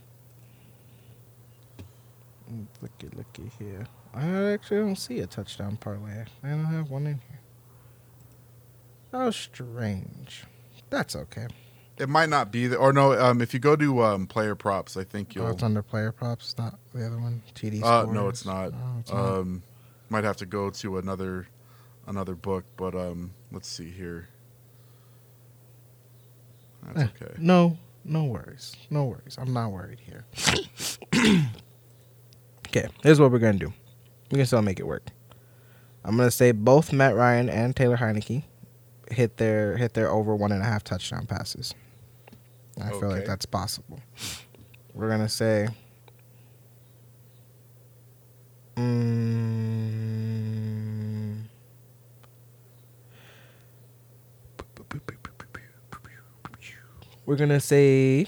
[2.82, 3.86] Looky, looky here.
[4.12, 6.24] I actually don't see a touchdown parlay.
[6.42, 7.40] I don't have one in here.
[9.12, 10.44] How strange.
[10.90, 11.46] That's okay.
[11.96, 13.12] It might not be there, or no.
[13.18, 15.50] Um, if you go to um, player props, I think Oh, you'll.
[15.52, 17.42] it's under player props, not the other one.
[17.54, 17.82] TD.
[17.82, 18.72] uh, no, it's not.
[18.74, 19.38] Oh, it's not.
[19.38, 19.62] Um,
[20.10, 21.46] might have to go to another
[22.06, 24.28] another book, but um, let's see here.
[26.92, 27.34] That's Eh, okay.
[27.38, 28.76] No, no worries.
[28.90, 29.36] No worries.
[29.38, 30.24] I'm not worried here.
[32.68, 33.72] okay, here's what we're gonna do.
[34.30, 35.06] We can still make it work.
[36.04, 38.44] I'm gonna say both Matt Ryan and Taylor Heinicke
[39.10, 41.74] hit their hit their over one and a half touchdown passes.
[42.80, 44.00] I feel like that's possible.
[44.92, 45.68] We're gonna say.
[48.76, 50.83] Mm,
[57.26, 58.26] we're gonna say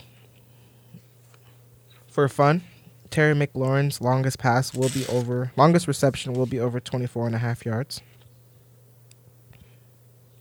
[2.08, 2.62] for fun
[3.10, 7.38] terry mclaurin's longest pass will be over longest reception will be over 24 and a
[7.38, 8.00] half yards.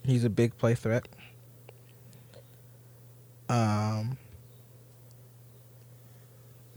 [0.04, 1.08] He's a big play threat.
[3.50, 4.18] Um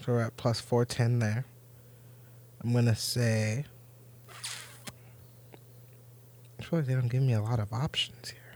[0.04, 1.44] so we're at plus 410 there.
[2.62, 3.64] I'm gonna say
[6.58, 8.47] i feel like they don't give me a lot of options here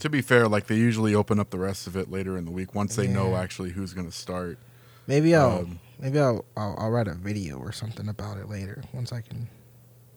[0.00, 2.50] To be fair, like they usually open up the rest of it later in the
[2.50, 4.58] week once they know actually who's going to start.
[5.06, 8.82] maybe i'll Um, maybe I'll, I'll i'll write a video or something about it later
[8.92, 9.48] once i can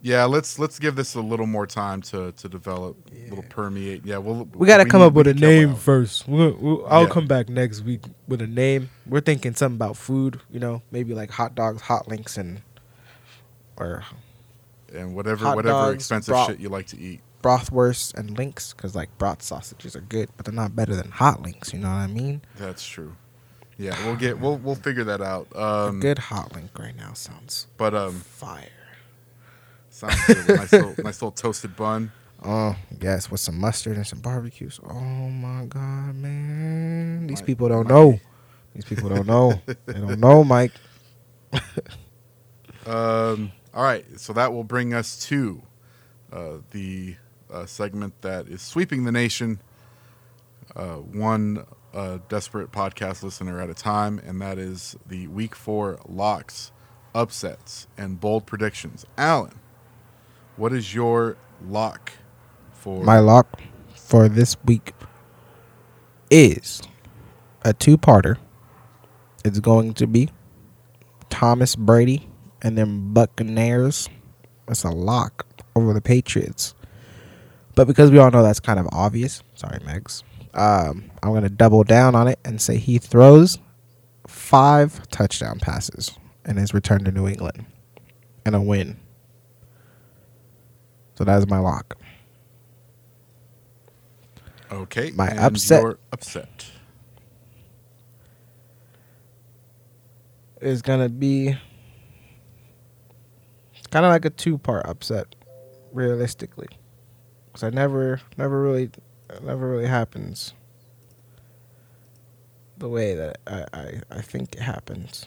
[0.02, 3.50] Yeah, let's let's give this a little more time to to develop, a little Yeah.
[3.56, 4.06] permeate.
[4.06, 5.80] Yeah, we'll We gotta come up with a name out.
[5.80, 6.26] first.
[6.28, 7.10] We'll, we'll, I'll Yeah.
[7.10, 8.90] come back next week with a name.
[9.06, 10.40] We're thinking something about food.
[10.52, 12.62] You know, maybe like hot dogs, hot links, and
[13.78, 14.04] or
[14.94, 17.20] and whatever whatever dogs, expensive bro- shit you like to eat.
[17.42, 18.74] Brothwurst and links.
[18.74, 21.74] Because like broth sausages are good, but they're not better than hot links.
[21.74, 22.42] You know what I mean?
[22.58, 23.16] That's true.
[23.78, 25.48] Yeah, we'll get we'll we'll figure that out.
[25.56, 28.68] Um, a good hot link right now sounds but um, fire.
[29.90, 30.50] sounds good.
[30.50, 32.12] Nice little nice little toasted bun.
[32.44, 34.82] Oh yes, with some mustard and some barbecues.
[34.84, 37.28] Oh my god, man!
[37.28, 38.20] These people don't know.
[38.76, 39.62] These people don't know.
[39.66, 40.74] they don't know, Mike.
[42.86, 45.62] Um, all right, so that will bring us to
[46.32, 47.16] uh, the
[47.52, 49.62] uh, segment that is sweeping the nation,
[50.76, 56.00] uh, one uh, desperate podcast listener at a time, and that is the Week Four
[56.08, 56.72] locks,
[57.14, 59.06] upsets, and bold predictions.
[59.18, 59.60] Alan,
[60.56, 62.12] what is your lock
[62.74, 63.04] for?
[63.04, 63.62] My lock
[63.96, 64.94] for this week
[66.30, 66.82] is
[67.64, 68.38] a two-parter.
[69.44, 70.30] It's going to be
[71.30, 72.30] Thomas Brady
[72.62, 74.10] and then Buccaneers.
[74.68, 76.76] It's a lock over the Patriots.
[77.76, 80.24] But because we all know that's kind of obvious, sorry, Megs.
[80.54, 83.60] Um, I'm going to double down on it and say he throws
[84.28, 87.66] five touchdown passes in his return to New England
[88.46, 88.98] and a win.
[91.16, 91.98] So that is my lock.
[94.72, 95.84] okay, my and upset.
[96.12, 96.66] upset.
[100.62, 101.58] is gonna be
[103.92, 105.36] kind of like a two part upset,
[105.92, 106.68] realistically,
[107.60, 108.90] because I never, never really,
[109.42, 110.54] never really happens
[112.78, 115.26] the way that I, I, I think it happens.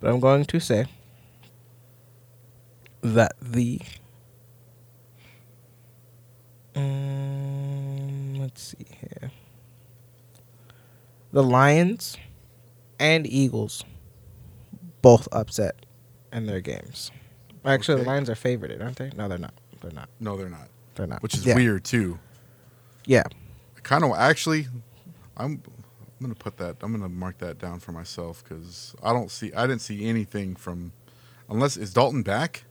[0.00, 0.86] But I'm going to say
[3.02, 3.80] that the
[6.76, 9.30] um, let's see here
[11.32, 12.16] the Lions
[13.00, 13.84] and Eagles
[15.02, 15.84] both upset
[16.32, 17.10] in their games.
[17.64, 18.04] Actually, Okay.
[18.04, 19.10] the Lions are favored, aren't they?
[19.16, 19.54] No, they're not.
[19.80, 20.08] They're not.
[20.20, 21.22] No, they're not, They're not.
[21.22, 21.54] which is Yeah.
[21.54, 22.18] weird too.
[23.06, 23.24] Yeah.
[23.82, 24.66] kind of actually
[25.36, 29.30] i'm i'm gonna put that i'm gonna mark that down for myself because i don't
[29.30, 30.90] see i didn't see anything from
[31.50, 32.64] unless is dalton back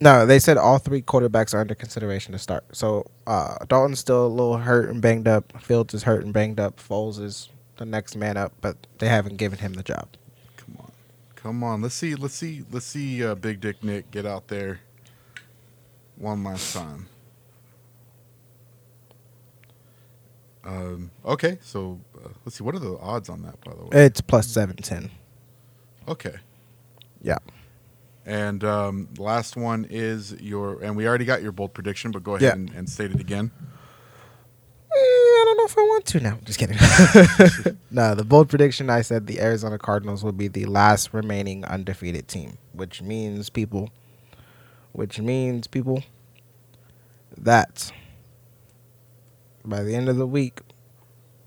[0.00, 2.64] No, they said all three quarterbacks are under consideration to start.
[2.72, 5.52] So uh, Dalton's still a little hurt and banged up.
[5.62, 6.80] Fields is hurt and banged up.
[6.80, 10.08] Foles is the next man up, but they haven't given him the job.
[11.42, 14.80] Come on let's see let's see let's see uh, big dick nick get out there
[16.16, 17.06] one last time
[20.64, 23.88] um okay so uh, let's see what are the odds on that by the way
[24.06, 25.10] It's plus seven ten.
[26.06, 26.36] okay
[27.20, 27.38] Yeah.
[28.24, 32.32] and um last one is your and we already got your bold prediction but go
[32.36, 32.52] ahead Yeah.
[32.52, 33.50] and, and state it again
[35.62, 36.38] know if I want to now.
[36.44, 36.76] Just kidding.
[37.90, 42.28] no, the bold prediction I said the Arizona Cardinals will be the last remaining undefeated
[42.28, 43.90] team, which means people,
[44.92, 46.02] which means people
[47.36, 47.92] that
[49.64, 50.60] by the end of the week,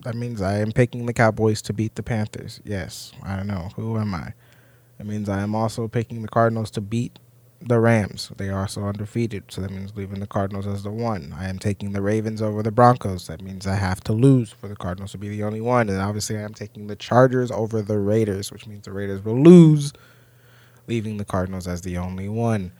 [0.04, 2.62] that means I am picking the Cowboys to beat the Panthers.
[2.64, 3.70] Yes, I don't know.
[3.76, 4.34] Who am I?
[4.98, 7.20] That means I am also picking the Cardinals to beat
[7.68, 8.32] the Rams.
[8.38, 11.34] They are also undefeated, so that means leaving the Cardinals as the one.
[11.38, 13.28] I am taking the Ravens over the Broncos.
[13.28, 15.90] That means I have to lose for the Cardinals to be the only one.
[15.90, 19.42] And obviously, I am taking the Chargers over the Raiders, which means the Raiders will
[19.42, 19.94] lose,
[20.88, 22.72] leaving the Cardinals as the only one.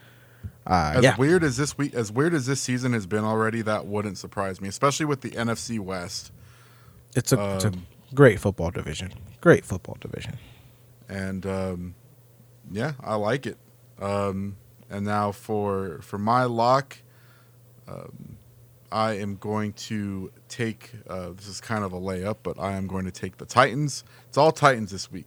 [0.68, 3.62] Uh, As yeah, weird as this week, as weird as this season has been already,
[3.64, 6.32] that wouldn't surprise me, especially with the NFC West.
[7.16, 9.14] it's a, it's a um, great football division.
[9.42, 10.38] Great football division.
[11.08, 11.96] and um,
[12.72, 13.58] yeah, I like it.
[14.00, 14.58] Um,
[14.90, 16.98] and now for for my lock,
[17.88, 18.38] um,
[18.92, 20.92] I am going to take.
[21.08, 24.04] Uh, this is kind of a layup, but I am going to take the Titans.
[24.28, 25.26] It's all Titans this week.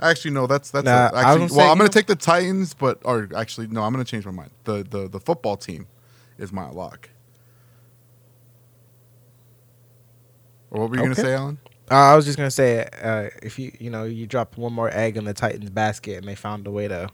[0.00, 1.48] Actually, no, that's that's Nah, a, actually.
[1.56, 4.24] Well, I'm going to take the Titans, but or actually, no, I'm going to change
[4.26, 4.50] my mind.
[4.64, 5.86] The the the football team
[6.38, 7.10] is my lock.
[10.70, 11.58] Or what were you going to say, Alan?
[11.90, 14.90] Uh, I was just gonna say, uh, if you you know you dropped one more
[14.92, 17.08] egg in the Titans basket and they found a way to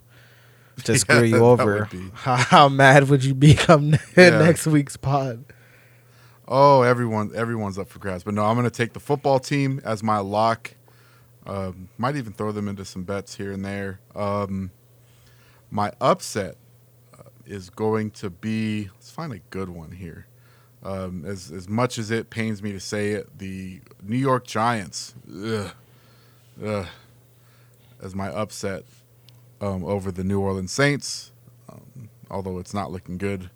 [0.84, 4.38] to Yeah, screw you over, how, how mad would you become Yeah.
[4.40, 5.44] next week's pod?
[6.46, 8.24] Oh, everyone, everyone's up for grabs.
[8.24, 10.74] But no, I'm going to take the football team as my lock.
[11.46, 14.00] Um, might even throw them into some bets here and there.
[14.14, 14.70] Um,
[15.70, 16.56] my upset
[17.18, 18.88] uh, is going to be.
[18.94, 20.26] Let's find a good one here.
[20.82, 25.14] Um, as as much as it pains me to say it, the New York Giants,
[25.34, 25.70] ugh,
[26.62, 26.87] ugh,
[28.02, 28.84] as my upset
[29.60, 31.32] um, over the New Orleans Saints.
[31.68, 33.50] Um, although it's not looking good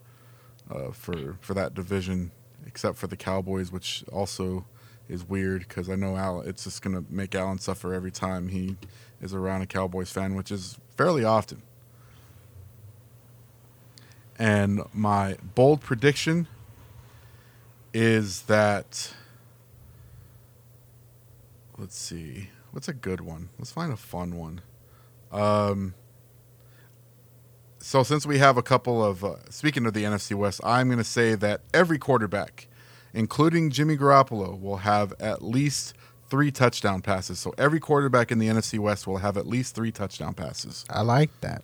[0.70, 2.32] uh, for for that division,
[2.66, 4.64] except for the Cowboys, which also
[5.08, 6.40] is weird because I know Al.
[6.42, 8.76] It's just gonna make Allen suffer every time he
[9.20, 11.62] is around a Cowboys fan, which is fairly often.
[14.38, 16.46] And my bold prediction
[17.92, 19.14] is that.
[21.76, 22.50] Let's see.
[22.72, 23.50] What's a good one?
[23.58, 24.62] Let's find a fun one.
[25.32, 25.94] Um,
[27.78, 30.98] so since we have a couple of uh, speaking of the NFC West, I'm going
[30.98, 32.68] to say that every quarterback,
[33.14, 35.94] including Jimmy Garoppolo, will have at least
[36.28, 37.38] three touchdown passes.
[37.38, 40.84] So every quarterback in the NFC West will have at least three touchdown passes.
[40.90, 41.62] I like that,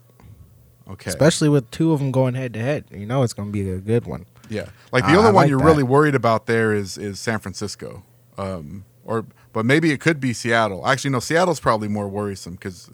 [0.88, 1.10] Okay.
[1.10, 2.84] especially with two of them going head to head.
[2.90, 4.24] You know it's gonna be a good one.
[4.48, 5.64] Yeah, like the Uh, only I one like you're that.
[5.64, 8.02] really worried about there is is San Francisco,
[8.38, 10.86] um, or but maybe it could be Seattle.
[10.86, 12.90] Actually, no, Seattle's probably more worrisome because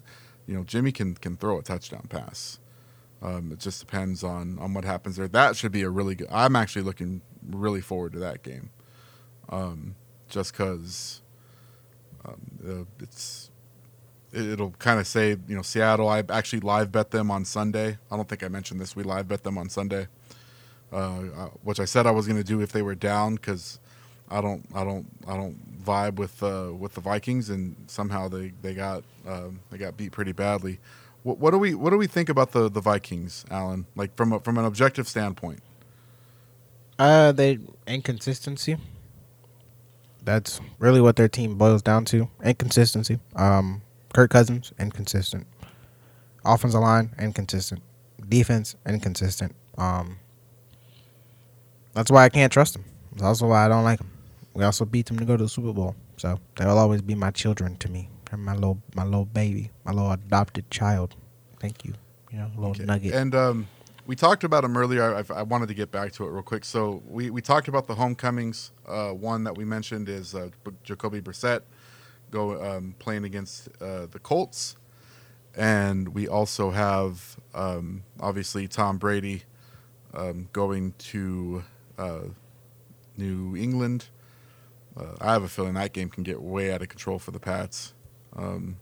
[0.51, 2.59] you know Jimmy can can throw a touchdown pass.
[3.23, 5.29] Um, it just depends on on what happens there.
[5.29, 6.29] That should be a really good.
[6.31, 8.71] I'm actually looking really forward to that game,
[9.49, 9.95] um,
[10.29, 11.21] just because
[12.25, 13.51] um, it's
[14.33, 16.09] it- it'll kind of say you know Seattle.
[16.09, 17.99] I actually live bet them on Sunday.
[18.11, 18.95] I don't think I mentioned this.
[18.95, 20.07] We live bet them on Sunday
[20.93, 23.79] uh, uh, which I said I was going to do if they were down because
[24.31, 28.53] I don't I don't I don't vibe with uh, with the Vikings and somehow they
[28.61, 30.79] they got um, they got beat pretty badly.
[31.23, 33.85] What, what do we what do we think about the the Vikings, Alan?
[33.95, 35.59] Like from a, from an objective standpoint.
[36.97, 38.77] Uh, they inconsistency.
[40.23, 42.29] That's really what their team boils down to.
[42.43, 43.19] Inconsistency.
[43.35, 43.81] Um,
[44.13, 45.47] Kirk Cousins inconsistent.
[46.45, 47.81] Offensive line inconsistent.
[48.29, 49.55] Defense inconsistent.
[49.77, 50.19] Um,
[51.93, 52.85] that's why I can't trust them.
[53.13, 54.10] That's also why I don't like them.
[54.53, 57.31] We also beat them to go to the Super Bowl, so they'll always be my
[57.31, 58.09] children to me.
[58.29, 61.15] They're my little my little baby, my little adopted child.
[61.59, 61.93] Thank you.
[62.31, 62.85] You know, little Okay.
[62.85, 63.13] nugget.
[63.13, 63.67] And um,
[64.07, 65.15] we talked about them earlier.
[65.15, 66.65] I, I wanted to get back to it real quick.
[66.65, 68.71] So we, we talked about the homecomings.
[68.87, 70.49] Uh, one that we mentioned is uh,
[70.83, 71.61] Jacoby Brissett
[72.31, 74.77] go um, playing against uh, the Colts,
[75.55, 79.43] and we also have um, obviously Tom Brady
[80.13, 81.63] um, going to
[81.97, 82.21] uh,
[83.17, 84.07] New England.
[84.97, 87.39] Uh, I have a feeling that game can get way out of control for the
[87.39, 87.93] Pats.
[88.35, 88.77] Um,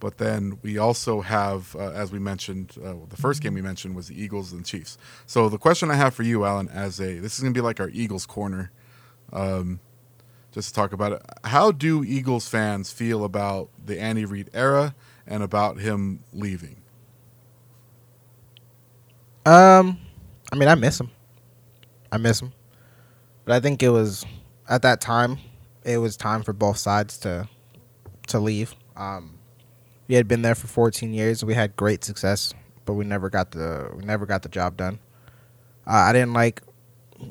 [0.00, 3.94] but then we also have, uh, as we mentioned, uh, the first game we mentioned
[3.94, 4.96] was the Eagles and Chiefs.
[5.26, 7.62] So the question I have for you, Alan, as a this is going to be
[7.62, 8.72] like our Eagles corner,
[9.32, 9.78] um,
[10.52, 11.22] just to talk about it.
[11.44, 14.94] How do Eagles fans feel about the Andy Reid era
[15.26, 16.82] and about him leaving?
[19.44, 19.98] Um,
[20.52, 21.10] I mean, I miss him.
[22.10, 22.52] I miss him,
[23.44, 24.24] but I think it was
[24.70, 25.38] at that time.
[25.84, 27.48] It was time for both sides to
[28.28, 28.74] to leave.
[28.96, 29.38] Um,
[30.08, 31.44] we had been there for 14 years.
[31.44, 32.54] We had great success,
[32.84, 34.98] but we never got the we never got the job done.
[35.86, 36.62] Uh, I didn't like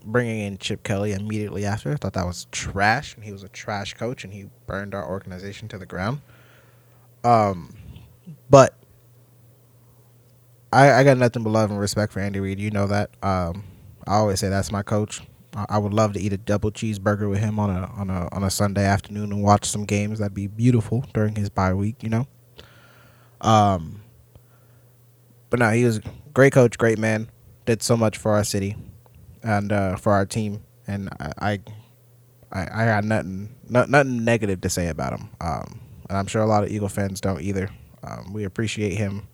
[0.06, 1.92] bringing in Chip Kelly immediately after.
[1.92, 5.08] I thought that was trash, and he was a trash coach, and he burned our
[5.08, 6.22] organization to the ground.
[7.24, 7.76] Um,
[8.50, 8.76] but
[10.72, 12.60] I, I got nothing but love and respect for Andy Reid.
[12.60, 13.12] You know that.
[13.24, 13.64] Um,
[14.08, 15.22] I always say that's my coach.
[15.54, 18.44] I, would love to eat a double cheeseburger with him on a on a on
[18.44, 20.20] a Sunday afternoon and watch some games.
[20.20, 22.04] That'd be beautiful during his bye week.
[22.04, 22.28] You know.
[23.42, 24.02] Um.
[25.50, 26.00] But no, he was
[26.34, 27.30] great coach, great man.
[27.66, 28.76] Did so much for our city,
[29.44, 30.64] and uh, for our team.
[30.88, 31.60] And I,
[32.52, 35.30] I, I got nothing, no, nothing negative to say about him.
[35.40, 35.80] Um,
[36.10, 37.70] and I'm sure a lot of Eagle fans don't either.
[38.04, 39.28] Um, we appreciate him.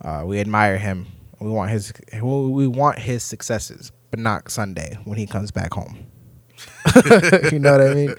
[0.00, 1.06] Uh, we admire him.
[1.40, 6.06] We want his we want his successes, but not Sunday when he comes back home.
[7.52, 8.14] you know what I mean?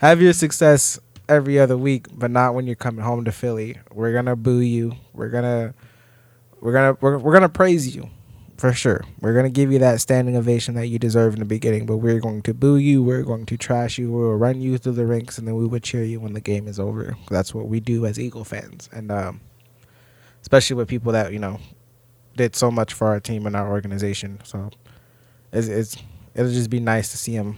[0.00, 0.98] Have your success
[1.28, 3.78] every other week, but not when you're coming home to Philly.
[3.92, 4.94] We're gonna boo you.
[5.12, 5.74] We're gonna
[6.60, 8.08] we're gonna we're, we're gonna praise you
[8.56, 9.04] for sure.
[9.20, 12.20] We're gonna give you that standing ovation that you deserve in the beginning, but we're
[12.20, 13.02] going to boo you.
[13.02, 14.10] We're going to trash you.
[14.10, 16.66] We'll run you through the rinks, and then we will cheer you when the game
[16.66, 17.14] is over.
[17.28, 19.42] That's what we do as Eagle fans, and um,
[20.40, 21.60] especially with people that you know
[22.36, 24.40] did so much for our team and our organization.
[24.44, 24.70] So
[25.52, 25.96] it's, it's
[26.34, 27.56] it'll just be nice to see him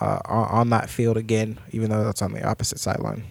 [0.00, 3.24] uh, on, on that field again, even though that's on the opposite sideline.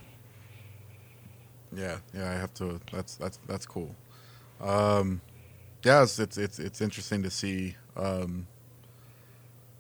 [1.76, 2.80] Yeah, yeah, I have to.
[2.92, 3.96] That's that's that's cool.
[4.62, 5.22] Um,
[5.84, 8.48] yeah, it's, it's it's it's interesting to see um,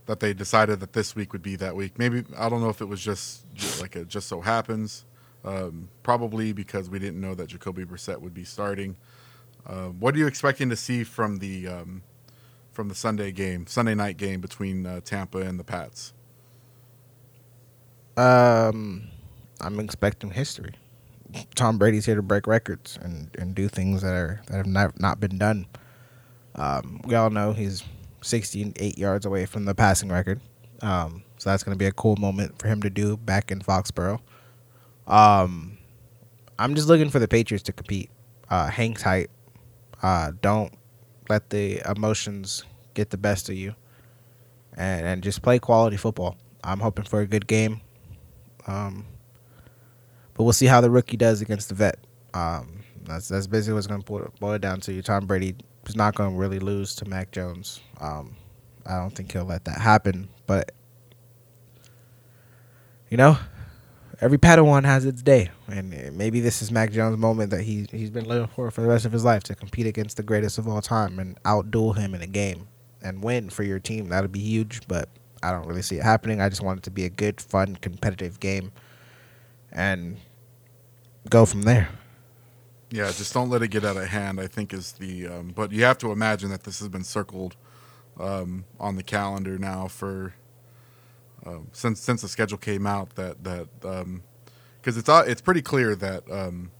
[0.05, 1.97] that they decided that this week would be that week.
[1.97, 5.05] Maybe I don't know if it was just, just like it just so happens.
[5.45, 8.97] Um, probably because we didn't know that Jacoby Brissett would be starting.
[9.65, 12.03] Uh, what are you expecting to see from the um,
[12.77, 16.13] from the Sunday game, Sunday night game between uh, Tampa and the Pats?
[18.15, 19.07] Um,
[19.59, 20.75] I'm expecting history.
[21.55, 24.99] Tom Brady's here to break records and, and do things that are that have not
[24.99, 25.65] not been done.
[26.53, 27.83] Um, we all know he's
[28.21, 30.39] 68 yards away from the passing record,
[30.83, 33.59] um, so that's going to be a cool moment for him to do back in
[33.59, 34.21] Foxborough.
[35.07, 35.79] Um,
[36.59, 38.11] I'm just looking for the Patriots to compete.
[38.51, 39.31] Uh, hang tight.
[40.03, 40.71] Uh, don't
[41.29, 42.63] let the emotions
[42.93, 43.75] get the best of you,
[44.75, 46.37] and and just play quality football.
[46.63, 47.81] I'm hoping for a good game.
[48.67, 49.05] Um,
[50.33, 51.99] but we'll see how the rookie does against the vet.
[52.33, 54.93] Um, that's that's basically what's going to boil it down to.
[54.93, 55.55] You, Tom Brady
[55.87, 57.79] is not going to really lose to Mac Jones.
[57.99, 58.35] Um,
[58.85, 60.29] I don't think he'll let that happen.
[60.45, 60.71] But
[63.09, 63.37] you know,
[64.19, 68.09] every Padawan has its day, and maybe this is Mac Jones' moment that he he's
[68.09, 70.67] been living for for the rest of his life to compete against the greatest of
[70.67, 72.67] all time and outduel him in a game
[73.01, 74.09] and win for your team.
[74.09, 75.09] That'd be huge, but
[75.43, 76.41] I don't really see it happening.
[76.41, 78.71] I just want it to be a good, fun, competitive game,
[79.71, 80.17] and
[81.29, 81.89] go from there.
[82.89, 84.39] Yeah, just don't let it get out of hand.
[84.39, 85.27] I think is the.
[85.27, 87.55] Um, but you have to imagine that this has been circled
[88.19, 90.33] um, on the calendar now for
[91.45, 93.15] um, since since the schedule came out.
[93.15, 94.23] That that because um,
[94.85, 96.71] it's uh, it's pretty clear that um,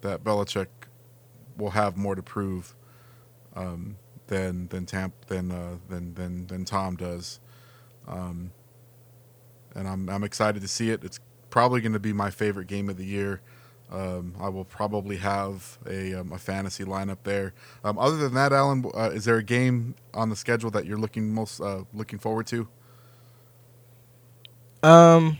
[0.00, 0.68] that Belichick
[1.56, 2.74] will have more to prove
[3.54, 3.96] um,
[4.26, 7.40] than than Tamp than uh, than than than Tom does.
[8.06, 8.52] Um,
[9.74, 11.04] and I'm I'm excited to see it.
[11.04, 13.40] It's probably going to be my favorite game of the year.
[13.90, 17.52] Um, I will probably have a, a fantasy lineup there.
[17.84, 21.34] Other than that, Alan, uh, is there a game on the schedule that you're looking
[21.34, 22.68] most uh, looking forward to?
[24.82, 25.38] Um,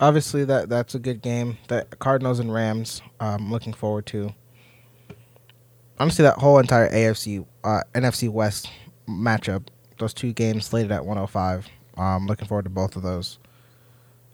[0.00, 1.58] obviously that that's a good game.
[1.68, 3.02] The Cardinals and Rams.
[3.20, 4.34] I'm looking forward to.
[5.98, 8.70] Honestly, that whole entire AFC uh, NFC West
[9.08, 11.68] matchup, those two games slated at 105.
[11.96, 13.38] I'm looking forward to both of those.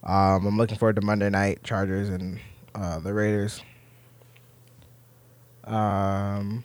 [0.03, 2.41] Um, I'm looking forward to Monday night Chargers and
[2.74, 3.62] uh, the Raiders.
[5.64, 6.64] Um,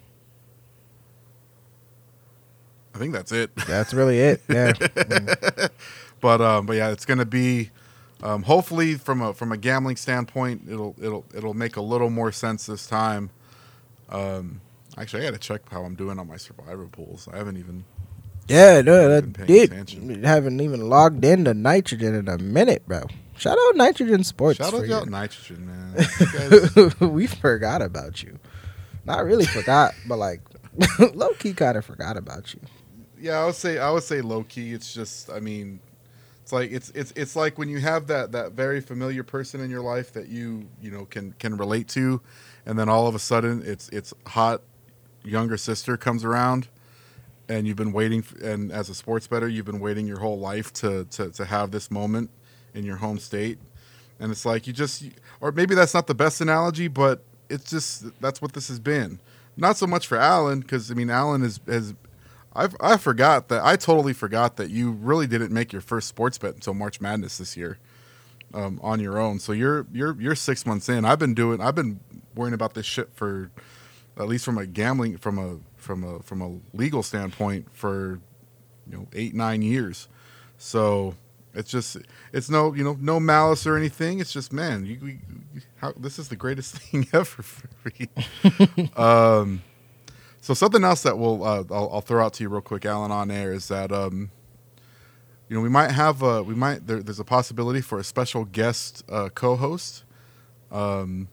[2.96, 3.56] I think that's it.
[3.68, 4.42] That's really it.
[4.50, 4.74] Yeah.
[6.20, 7.72] But um, but yeah, it's gonna be.
[8.24, 12.32] Um, hopefully, from a from a gambling standpoint, it'll it'll it'll make a little more
[12.32, 13.30] sense this time.
[14.10, 14.62] Um,
[14.98, 17.28] actually, I got to check how I'm doing on my survivor pools.
[17.32, 17.86] I haven't even.
[18.48, 19.74] Yeah, no, that did.
[20.24, 23.04] Haven't even logged into nitrogen in a minute, bro.
[23.38, 24.58] Shout out Nitrogen Sports.
[24.58, 26.92] Shout out, out Nitrogen, man.
[27.14, 28.40] we forgot about you.
[29.06, 30.42] Not really forgot, but like
[31.14, 32.60] low key kind of forgot about you.
[33.20, 34.74] Yeah, I would say I would say low key.
[34.74, 35.80] It's just, I mean,
[36.48, 39.70] it's like it's it's it's like when you have that that very familiar person in
[39.70, 42.22] your life that you you know can can relate to,
[42.66, 44.62] and then all of a sudden it's it's hot
[45.26, 46.70] younger sister comes around
[47.50, 50.72] and you've been waiting and as a sports better you've been waiting your whole life
[50.72, 52.30] to to, to have this moment
[52.74, 53.58] in your home state.
[54.18, 55.04] And it's like you just
[55.42, 59.20] or maybe that's not the best analogy but it's just that's what this has been.
[59.58, 61.94] Not so much for Allen because I mean Allen is has
[62.58, 66.38] I I forgot that I totally forgot that you really didn't make your first sports
[66.38, 67.78] bet until March Madness this year,
[68.54, 69.40] um, on your own.
[69.40, 71.06] So you're you're you're six months in.
[71.06, 71.62] I've been doing.
[71.62, 72.00] I've been
[72.36, 73.52] worrying about this shit for,
[74.18, 78.20] at least from a gambling from a from a from a legal standpoint for,
[78.90, 80.08] you know, eight nine years.
[80.58, 81.16] So
[81.54, 81.98] it's just
[82.34, 84.20] it's no you know no malice or anything.
[84.20, 88.90] It's just man, you, you how this is the greatest thing ever for you.
[88.96, 89.62] um,
[90.48, 93.12] so something else that we'll uh, I'll, I'll throw out to you real quick, Alan,
[93.12, 94.32] on air is that um,
[95.50, 98.46] you know we might have a, we might there, there's a possibility for a special
[98.46, 100.06] guest uh, co-host,
[100.72, 101.28] um,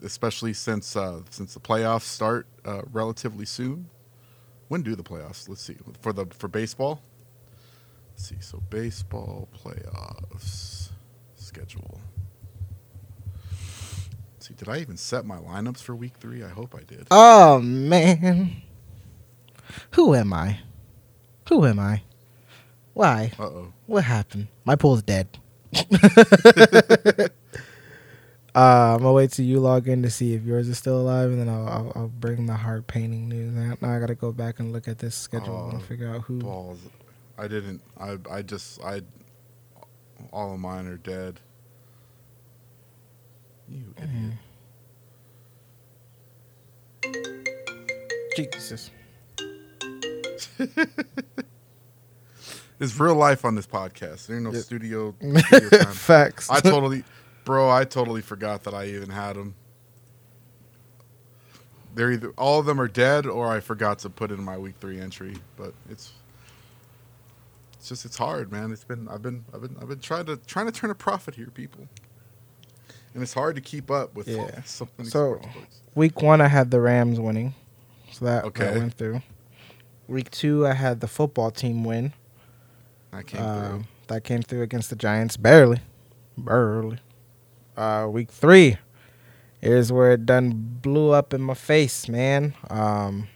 [0.00, 3.90] especially since uh, since the playoffs start uh, relatively soon.
[4.68, 5.48] When do the playoffs?
[5.48, 7.02] Let's see for the for baseball.
[8.12, 8.36] Let's see.
[8.38, 10.90] So baseball playoffs
[11.34, 12.00] schedule.
[14.46, 16.44] See, did I even set my lineups for week three?
[16.44, 17.08] I hope I did.
[17.10, 18.62] Oh man.
[19.92, 20.60] Who am I?
[21.48, 22.02] Who am I?
[22.94, 23.32] Why?
[23.40, 23.72] Uh oh.
[23.86, 24.46] What happened?
[24.64, 25.26] My pool's dead.
[25.74, 25.80] uh,
[28.54, 31.40] I'm gonna wait till you log in to see if yours is still alive, and
[31.40, 33.52] then I'll I'll, I'll bring the heart painting news.
[33.52, 36.22] Now now I gotta go back and look at this schedule and Oh, figure out
[36.22, 36.38] who.
[36.38, 36.78] Balls.
[37.36, 37.82] I didn't.
[38.00, 39.00] I I just I.
[40.32, 41.40] All of mine are dead.
[43.68, 44.32] You idiot.
[48.36, 48.90] Jesus.
[52.78, 54.26] It's real life on this podcast.
[54.26, 54.60] There ain't no Yeah.
[54.60, 55.14] studio,
[55.46, 55.92] studio time.
[55.94, 56.50] Facts.
[56.50, 57.04] I totally,
[57.46, 57.70] bro.
[57.70, 59.54] I totally forgot that I even had them.
[61.94, 64.74] They're either all of them are dead, or I forgot to put in my week
[64.78, 65.36] three entry.
[65.56, 66.12] But it's,
[67.78, 68.72] it's just it's hard, man.
[68.72, 71.34] It's been I've been I've been I've been trying to trying to turn a profit
[71.34, 71.88] here, people,
[73.16, 74.62] and it's hard to keep up with Yeah.
[74.64, 75.40] so So-
[75.94, 77.54] Week one, I had the Rams winning,
[78.12, 78.78] so that, that Okay.
[78.78, 79.22] went through.
[80.06, 82.12] Week two, I had the football team win.
[83.12, 85.80] I came Um, that came through against the Giants, barely,
[86.36, 86.98] barely.
[87.78, 88.76] Uh, week three,
[89.58, 92.52] here's where it done blew up in my face, man.
[92.68, 93.28] Um,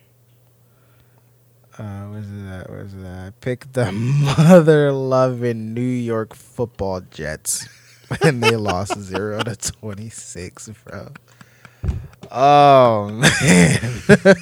[1.78, 2.68] uh, where's it at?
[2.70, 3.06] Where's it?
[3.06, 7.66] I picked the mother loving New York Football Jets,
[8.22, 11.08] and they lost zero to twenty six, bro.
[12.30, 13.80] Oh man.
[14.08, 14.34] Give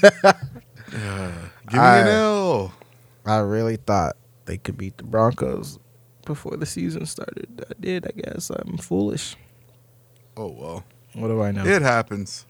[1.72, 2.74] me I- an L.
[3.26, 4.16] I really thought
[4.46, 5.78] they could beat the Broncos
[6.24, 7.64] before the season started.
[7.68, 8.50] I did, I guess.
[8.50, 9.36] I'm foolish.
[10.36, 10.84] Oh well.
[11.14, 11.66] What do I know?
[11.66, 12.46] It happens.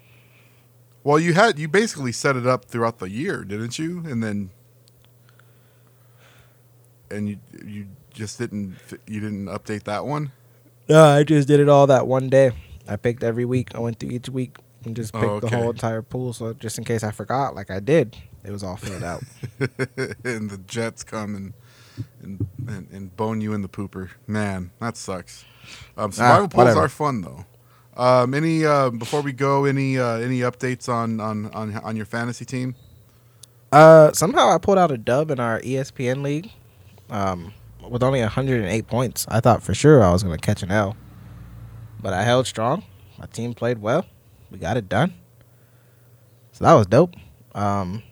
[1.03, 4.05] Well, you had you basically set it up throughout the year, didn't you?
[4.07, 4.51] And then,
[7.11, 10.33] and you you just didn't you didn't update that one.
[10.89, 12.53] No, I just did it all that one day.
[12.89, 13.75] I picked every week.
[13.75, 16.33] I went through each week and just Oh, picked the whole entire pool.
[16.33, 19.23] So just in case I forgot, like I did, it was all filled out.
[20.25, 21.53] and the Jets come and
[22.23, 24.11] and, and and bone you in the pooper.
[24.27, 25.45] Man, that sucks.
[25.97, 26.81] Um, survival pools whatever.
[26.81, 27.45] are fun though.
[27.97, 32.07] Um, any uh, before we go, any uh, any updates on, on on on your
[32.07, 32.77] fantasy team?
[33.73, 36.51] uh, somehow I pulled out a dub in our ESPN league,
[37.11, 37.53] um,
[37.91, 39.27] with only 108 points.
[39.29, 40.97] I thought for sure I was gonna catch an L,
[42.01, 42.85] but I held strong.
[43.19, 44.05] My team played well.
[44.51, 45.15] We got it done.
[46.53, 47.15] So that was dope.
[47.55, 48.03] Um,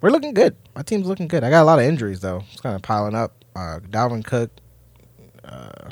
[0.00, 0.56] we're looking good.
[0.74, 1.44] My team's looking good.
[1.44, 2.42] I got a lot of injuries though.
[2.52, 3.44] It's kind of piling up.
[3.54, 4.50] Uh, Dalvin Cook,
[5.44, 5.90] uh,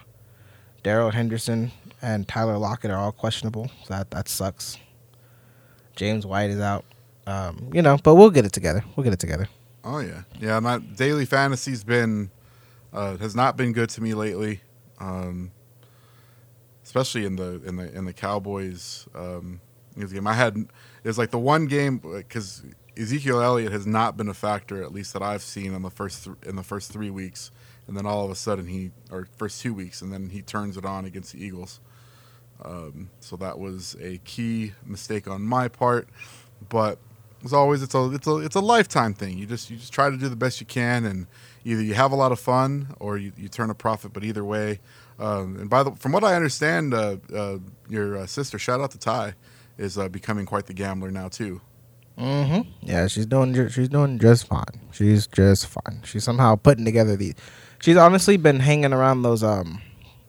[0.82, 3.68] Darrell Henderson, and Tyler Lockett are all questionable.
[3.84, 4.78] So that that sucks.
[5.96, 6.84] James White is out.
[7.26, 8.84] Um, you know, but we'll get it together.
[8.96, 9.48] We'll get it together.
[9.90, 10.60] Oh yeah, yeah.
[10.60, 12.30] My daily fantasy's been
[12.92, 14.60] uh, has not been good to me lately,
[14.98, 15.50] um,
[16.84, 19.62] especially in the in the in the Cowboys um,
[19.96, 20.26] game.
[20.26, 20.68] I had it
[21.04, 22.64] was like the one game because
[22.98, 26.24] Ezekiel Elliott has not been a factor at least that I've seen in the first
[26.24, 27.50] th- in the first three weeks,
[27.86, 30.76] and then all of a sudden he or first two weeks, and then he turns
[30.76, 31.80] it on against the Eagles.
[32.62, 36.10] Um, so that was a key mistake on my part,
[36.68, 36.98] but
[37.44, 39.38] as always, it's a it's a it's a lifetime thing.
[39.38, 41.26] You just you just try to do the best you can, and
[41.64, 44.12] either you have a lot of fun or you, you turn a profit.
[44.12, 44.80] But either way,
[45.18, 47.58] um, and by the from what I understand, uh, uh,
[47.88, 49.34] your uh, sister, shout out to Ty,
[49.76, 51.60] is uh, becoming quite the gambler now too.
[52.18, 52.68] Mm-hmm.
[52.82, 54.80] Yeah, she's doing she's doing just fine.
[54.90, 56.02] She's just fine.
[56.04, 57.34] She's somehow putting together these.
[57.80, 59.80] She's honestly been hanging around those um,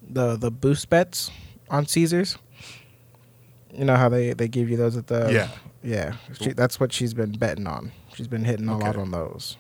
[0.08, 1.32] the the boost bets
[1.70, 2.38] on Caesars.
[3.74, 5.50] You know how they they give you those at the Yeah.
[5.84, 6.16] Yeah.
[6.40, 7.92] She, that's what she's been betting on.
[8.16, 9.58] She's been hitting a lot on those.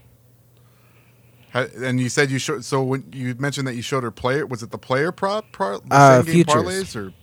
[1.54, 2.64] And you said you showed.
[2.64, 5.80] So when you mentioned that you showed her player, was it the player prop, par,
[5.80, 6.64] the Uh, same game futures.
[6.64, 7.14] parlays or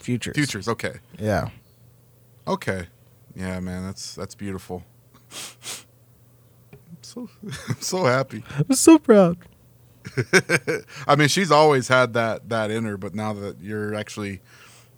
[0.00, 0.34] Futures.
[0.34, 0.68] futures?
[0.68, 1.50] Okay, Yeah.
[2.48, 2.88] okay,
[3.34, 4.84] yeah, man, that's that's beautiful.
[7.02, 7.28] so,
[7.68, 8.42] I'm so happy.
[8.68, 9.38] I'm so proud.
[11.06, 14.40] I mean, she's always had that that in her, but now that you're actually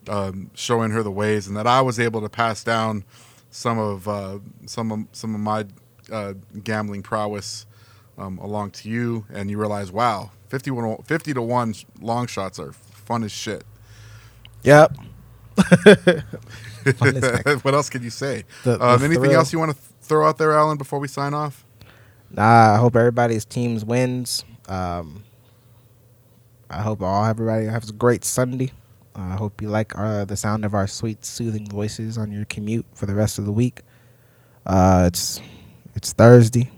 [0.09, 3.05] um, showing her the ways, and that I was able to pass down
[3.51, 5.67] some of uh, some of some of my
[6.13, 7.67] uh, gambling prowess
[8.17, 10.71] um, along to you, and you realize, wow, 50,
[11.05, 13.65] 50 to one long shots are fun as shit.
[14.63, 14.97] Yep.
[17.63, 18.45] what else can you say?
[18.65, 19.35] The- the um, anything thrill.
[19.35, 21.65] else you want to throw out there, Alan, before we sign off?
[22.31, 24.45] Nah, I hope everybody's teams wins.
[24.69, 25.25] Um,
[26.69, 28.73] I hope all everybody has a great Sunday.
[29.19, 32.45] Uh, I hope you like uh, the sound of our sweet, soothing voices on your
[32.45, 33.83] commute for the rest of the week.
[34.64, 35.41] Uh, it's
[35.95, 36.71] it's Thursday.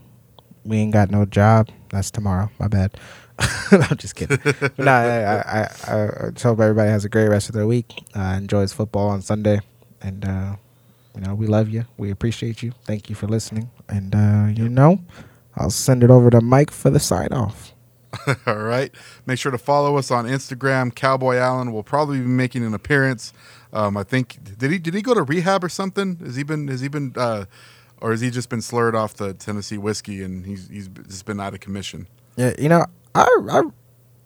[0.64, 1.68] We ain't got no job.
[1.90, 2.50] That's tomorrow.
[2.58, 2.96] My bad.
[3.70, 4.38] I'm just kidding.
[4.44, 7.66] but nah, I, I, I, I just hope everybody has a great rest of their
[7.66, 8.04] week.
[8.16, 9.60] Uh, enjoys football on Sunday,
[10.00, 10.56] and uh,
[11.14, 11.84] you know we love you.
[11.98, 12.72] We appreciate you.
[12.84, 13.70] Thank you for listening.
[13.88, 15.00] And uh, you know,
[15.56, 17.74] I'll send it over to Mike for the sign off.
[18.46, 18.92] All right.
[19.26, 20.94] Make sure to follow us on Instagram.
[20.94, 23.32] Cowboy Allen will probably be making an appearance.
[23.72, 26.16] Um, I think did he did he go to rehab or something?
[26.16, 27.44] Has he been has he been uh,
[28.00, 31.40] or has he just been slurred off the Tennessee whiskey and he's he's just been
[31.40, 32.08] out of commission?
[32.36, 32.84] Yeah, you know,
[33.14, 33.28] I,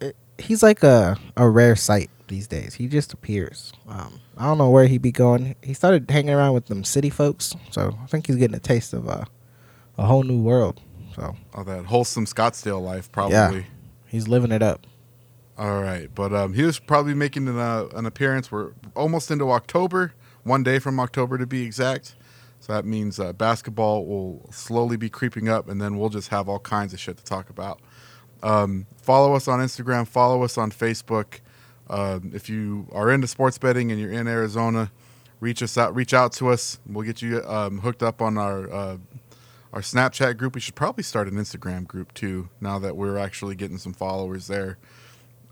[0.02, 2.74] I, he's like a a rare sight these days.
[2.74, 3.72] He just appears.
[3.86, 5.56] Um, I don't know where he'd be going.
[5.62, 8.94] He started hanging around with them city folks, so I think he's getting a taste
[8.94, 9.26] of a
[9.98, 10.80] a whole new world.
[11.14, 13.34] So Oh, that wholesome Scottsdale life, probably.
[13.58, 13.62] Yeah.
[14.14, 14.86] He's living it up.
[15.56, 18.50] All right, but um, he was probably making an, uh, an appearance.
[18.50, 22.14] We're almost into October, one day from October to be exact.
[22.60, 26.48] So that means uh, basketball will slowly be creeping up, and then we'll just have
[26.48, 27.80] all kinds of shit to talk about.
[28.42, 30.08] Um, follow us on Instagram.
[30.08, 31.40] Follow us on Facebook.
[31.88, 34.90] Um, if you are into sports betting and you're in Arizona,
[35.40, 35.94] reach us out.
[35.94, 36.78] Reach out to us.
[36.86, 38.96] We'll get you um, hooked up on our uh,
[39.74, 40.54] our Snapchat group.
[40.54, 42.48] We should probably start an Instagram group too.
[42.60, 44.78] Now that we're actually getting some followers there.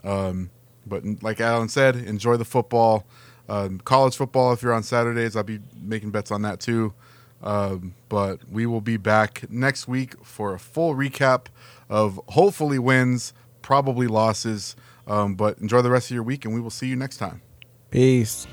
[0.04, 0.50] Um,
[0.86, 3.04] but like Alan said, enjoy the football.
[3.48, 6.94] Um, college football, if you're on Saturdays, I'll be making bets on that too.
[7.42, 11.46] Um, but we will be back next week for a full recap
[11.90, 14.76] of hopefully wins, probably losses.
[15.08, 17.42] Um, but enjoy the rest of your week, and we will see you next time.
[17.90, 18.46] Peace.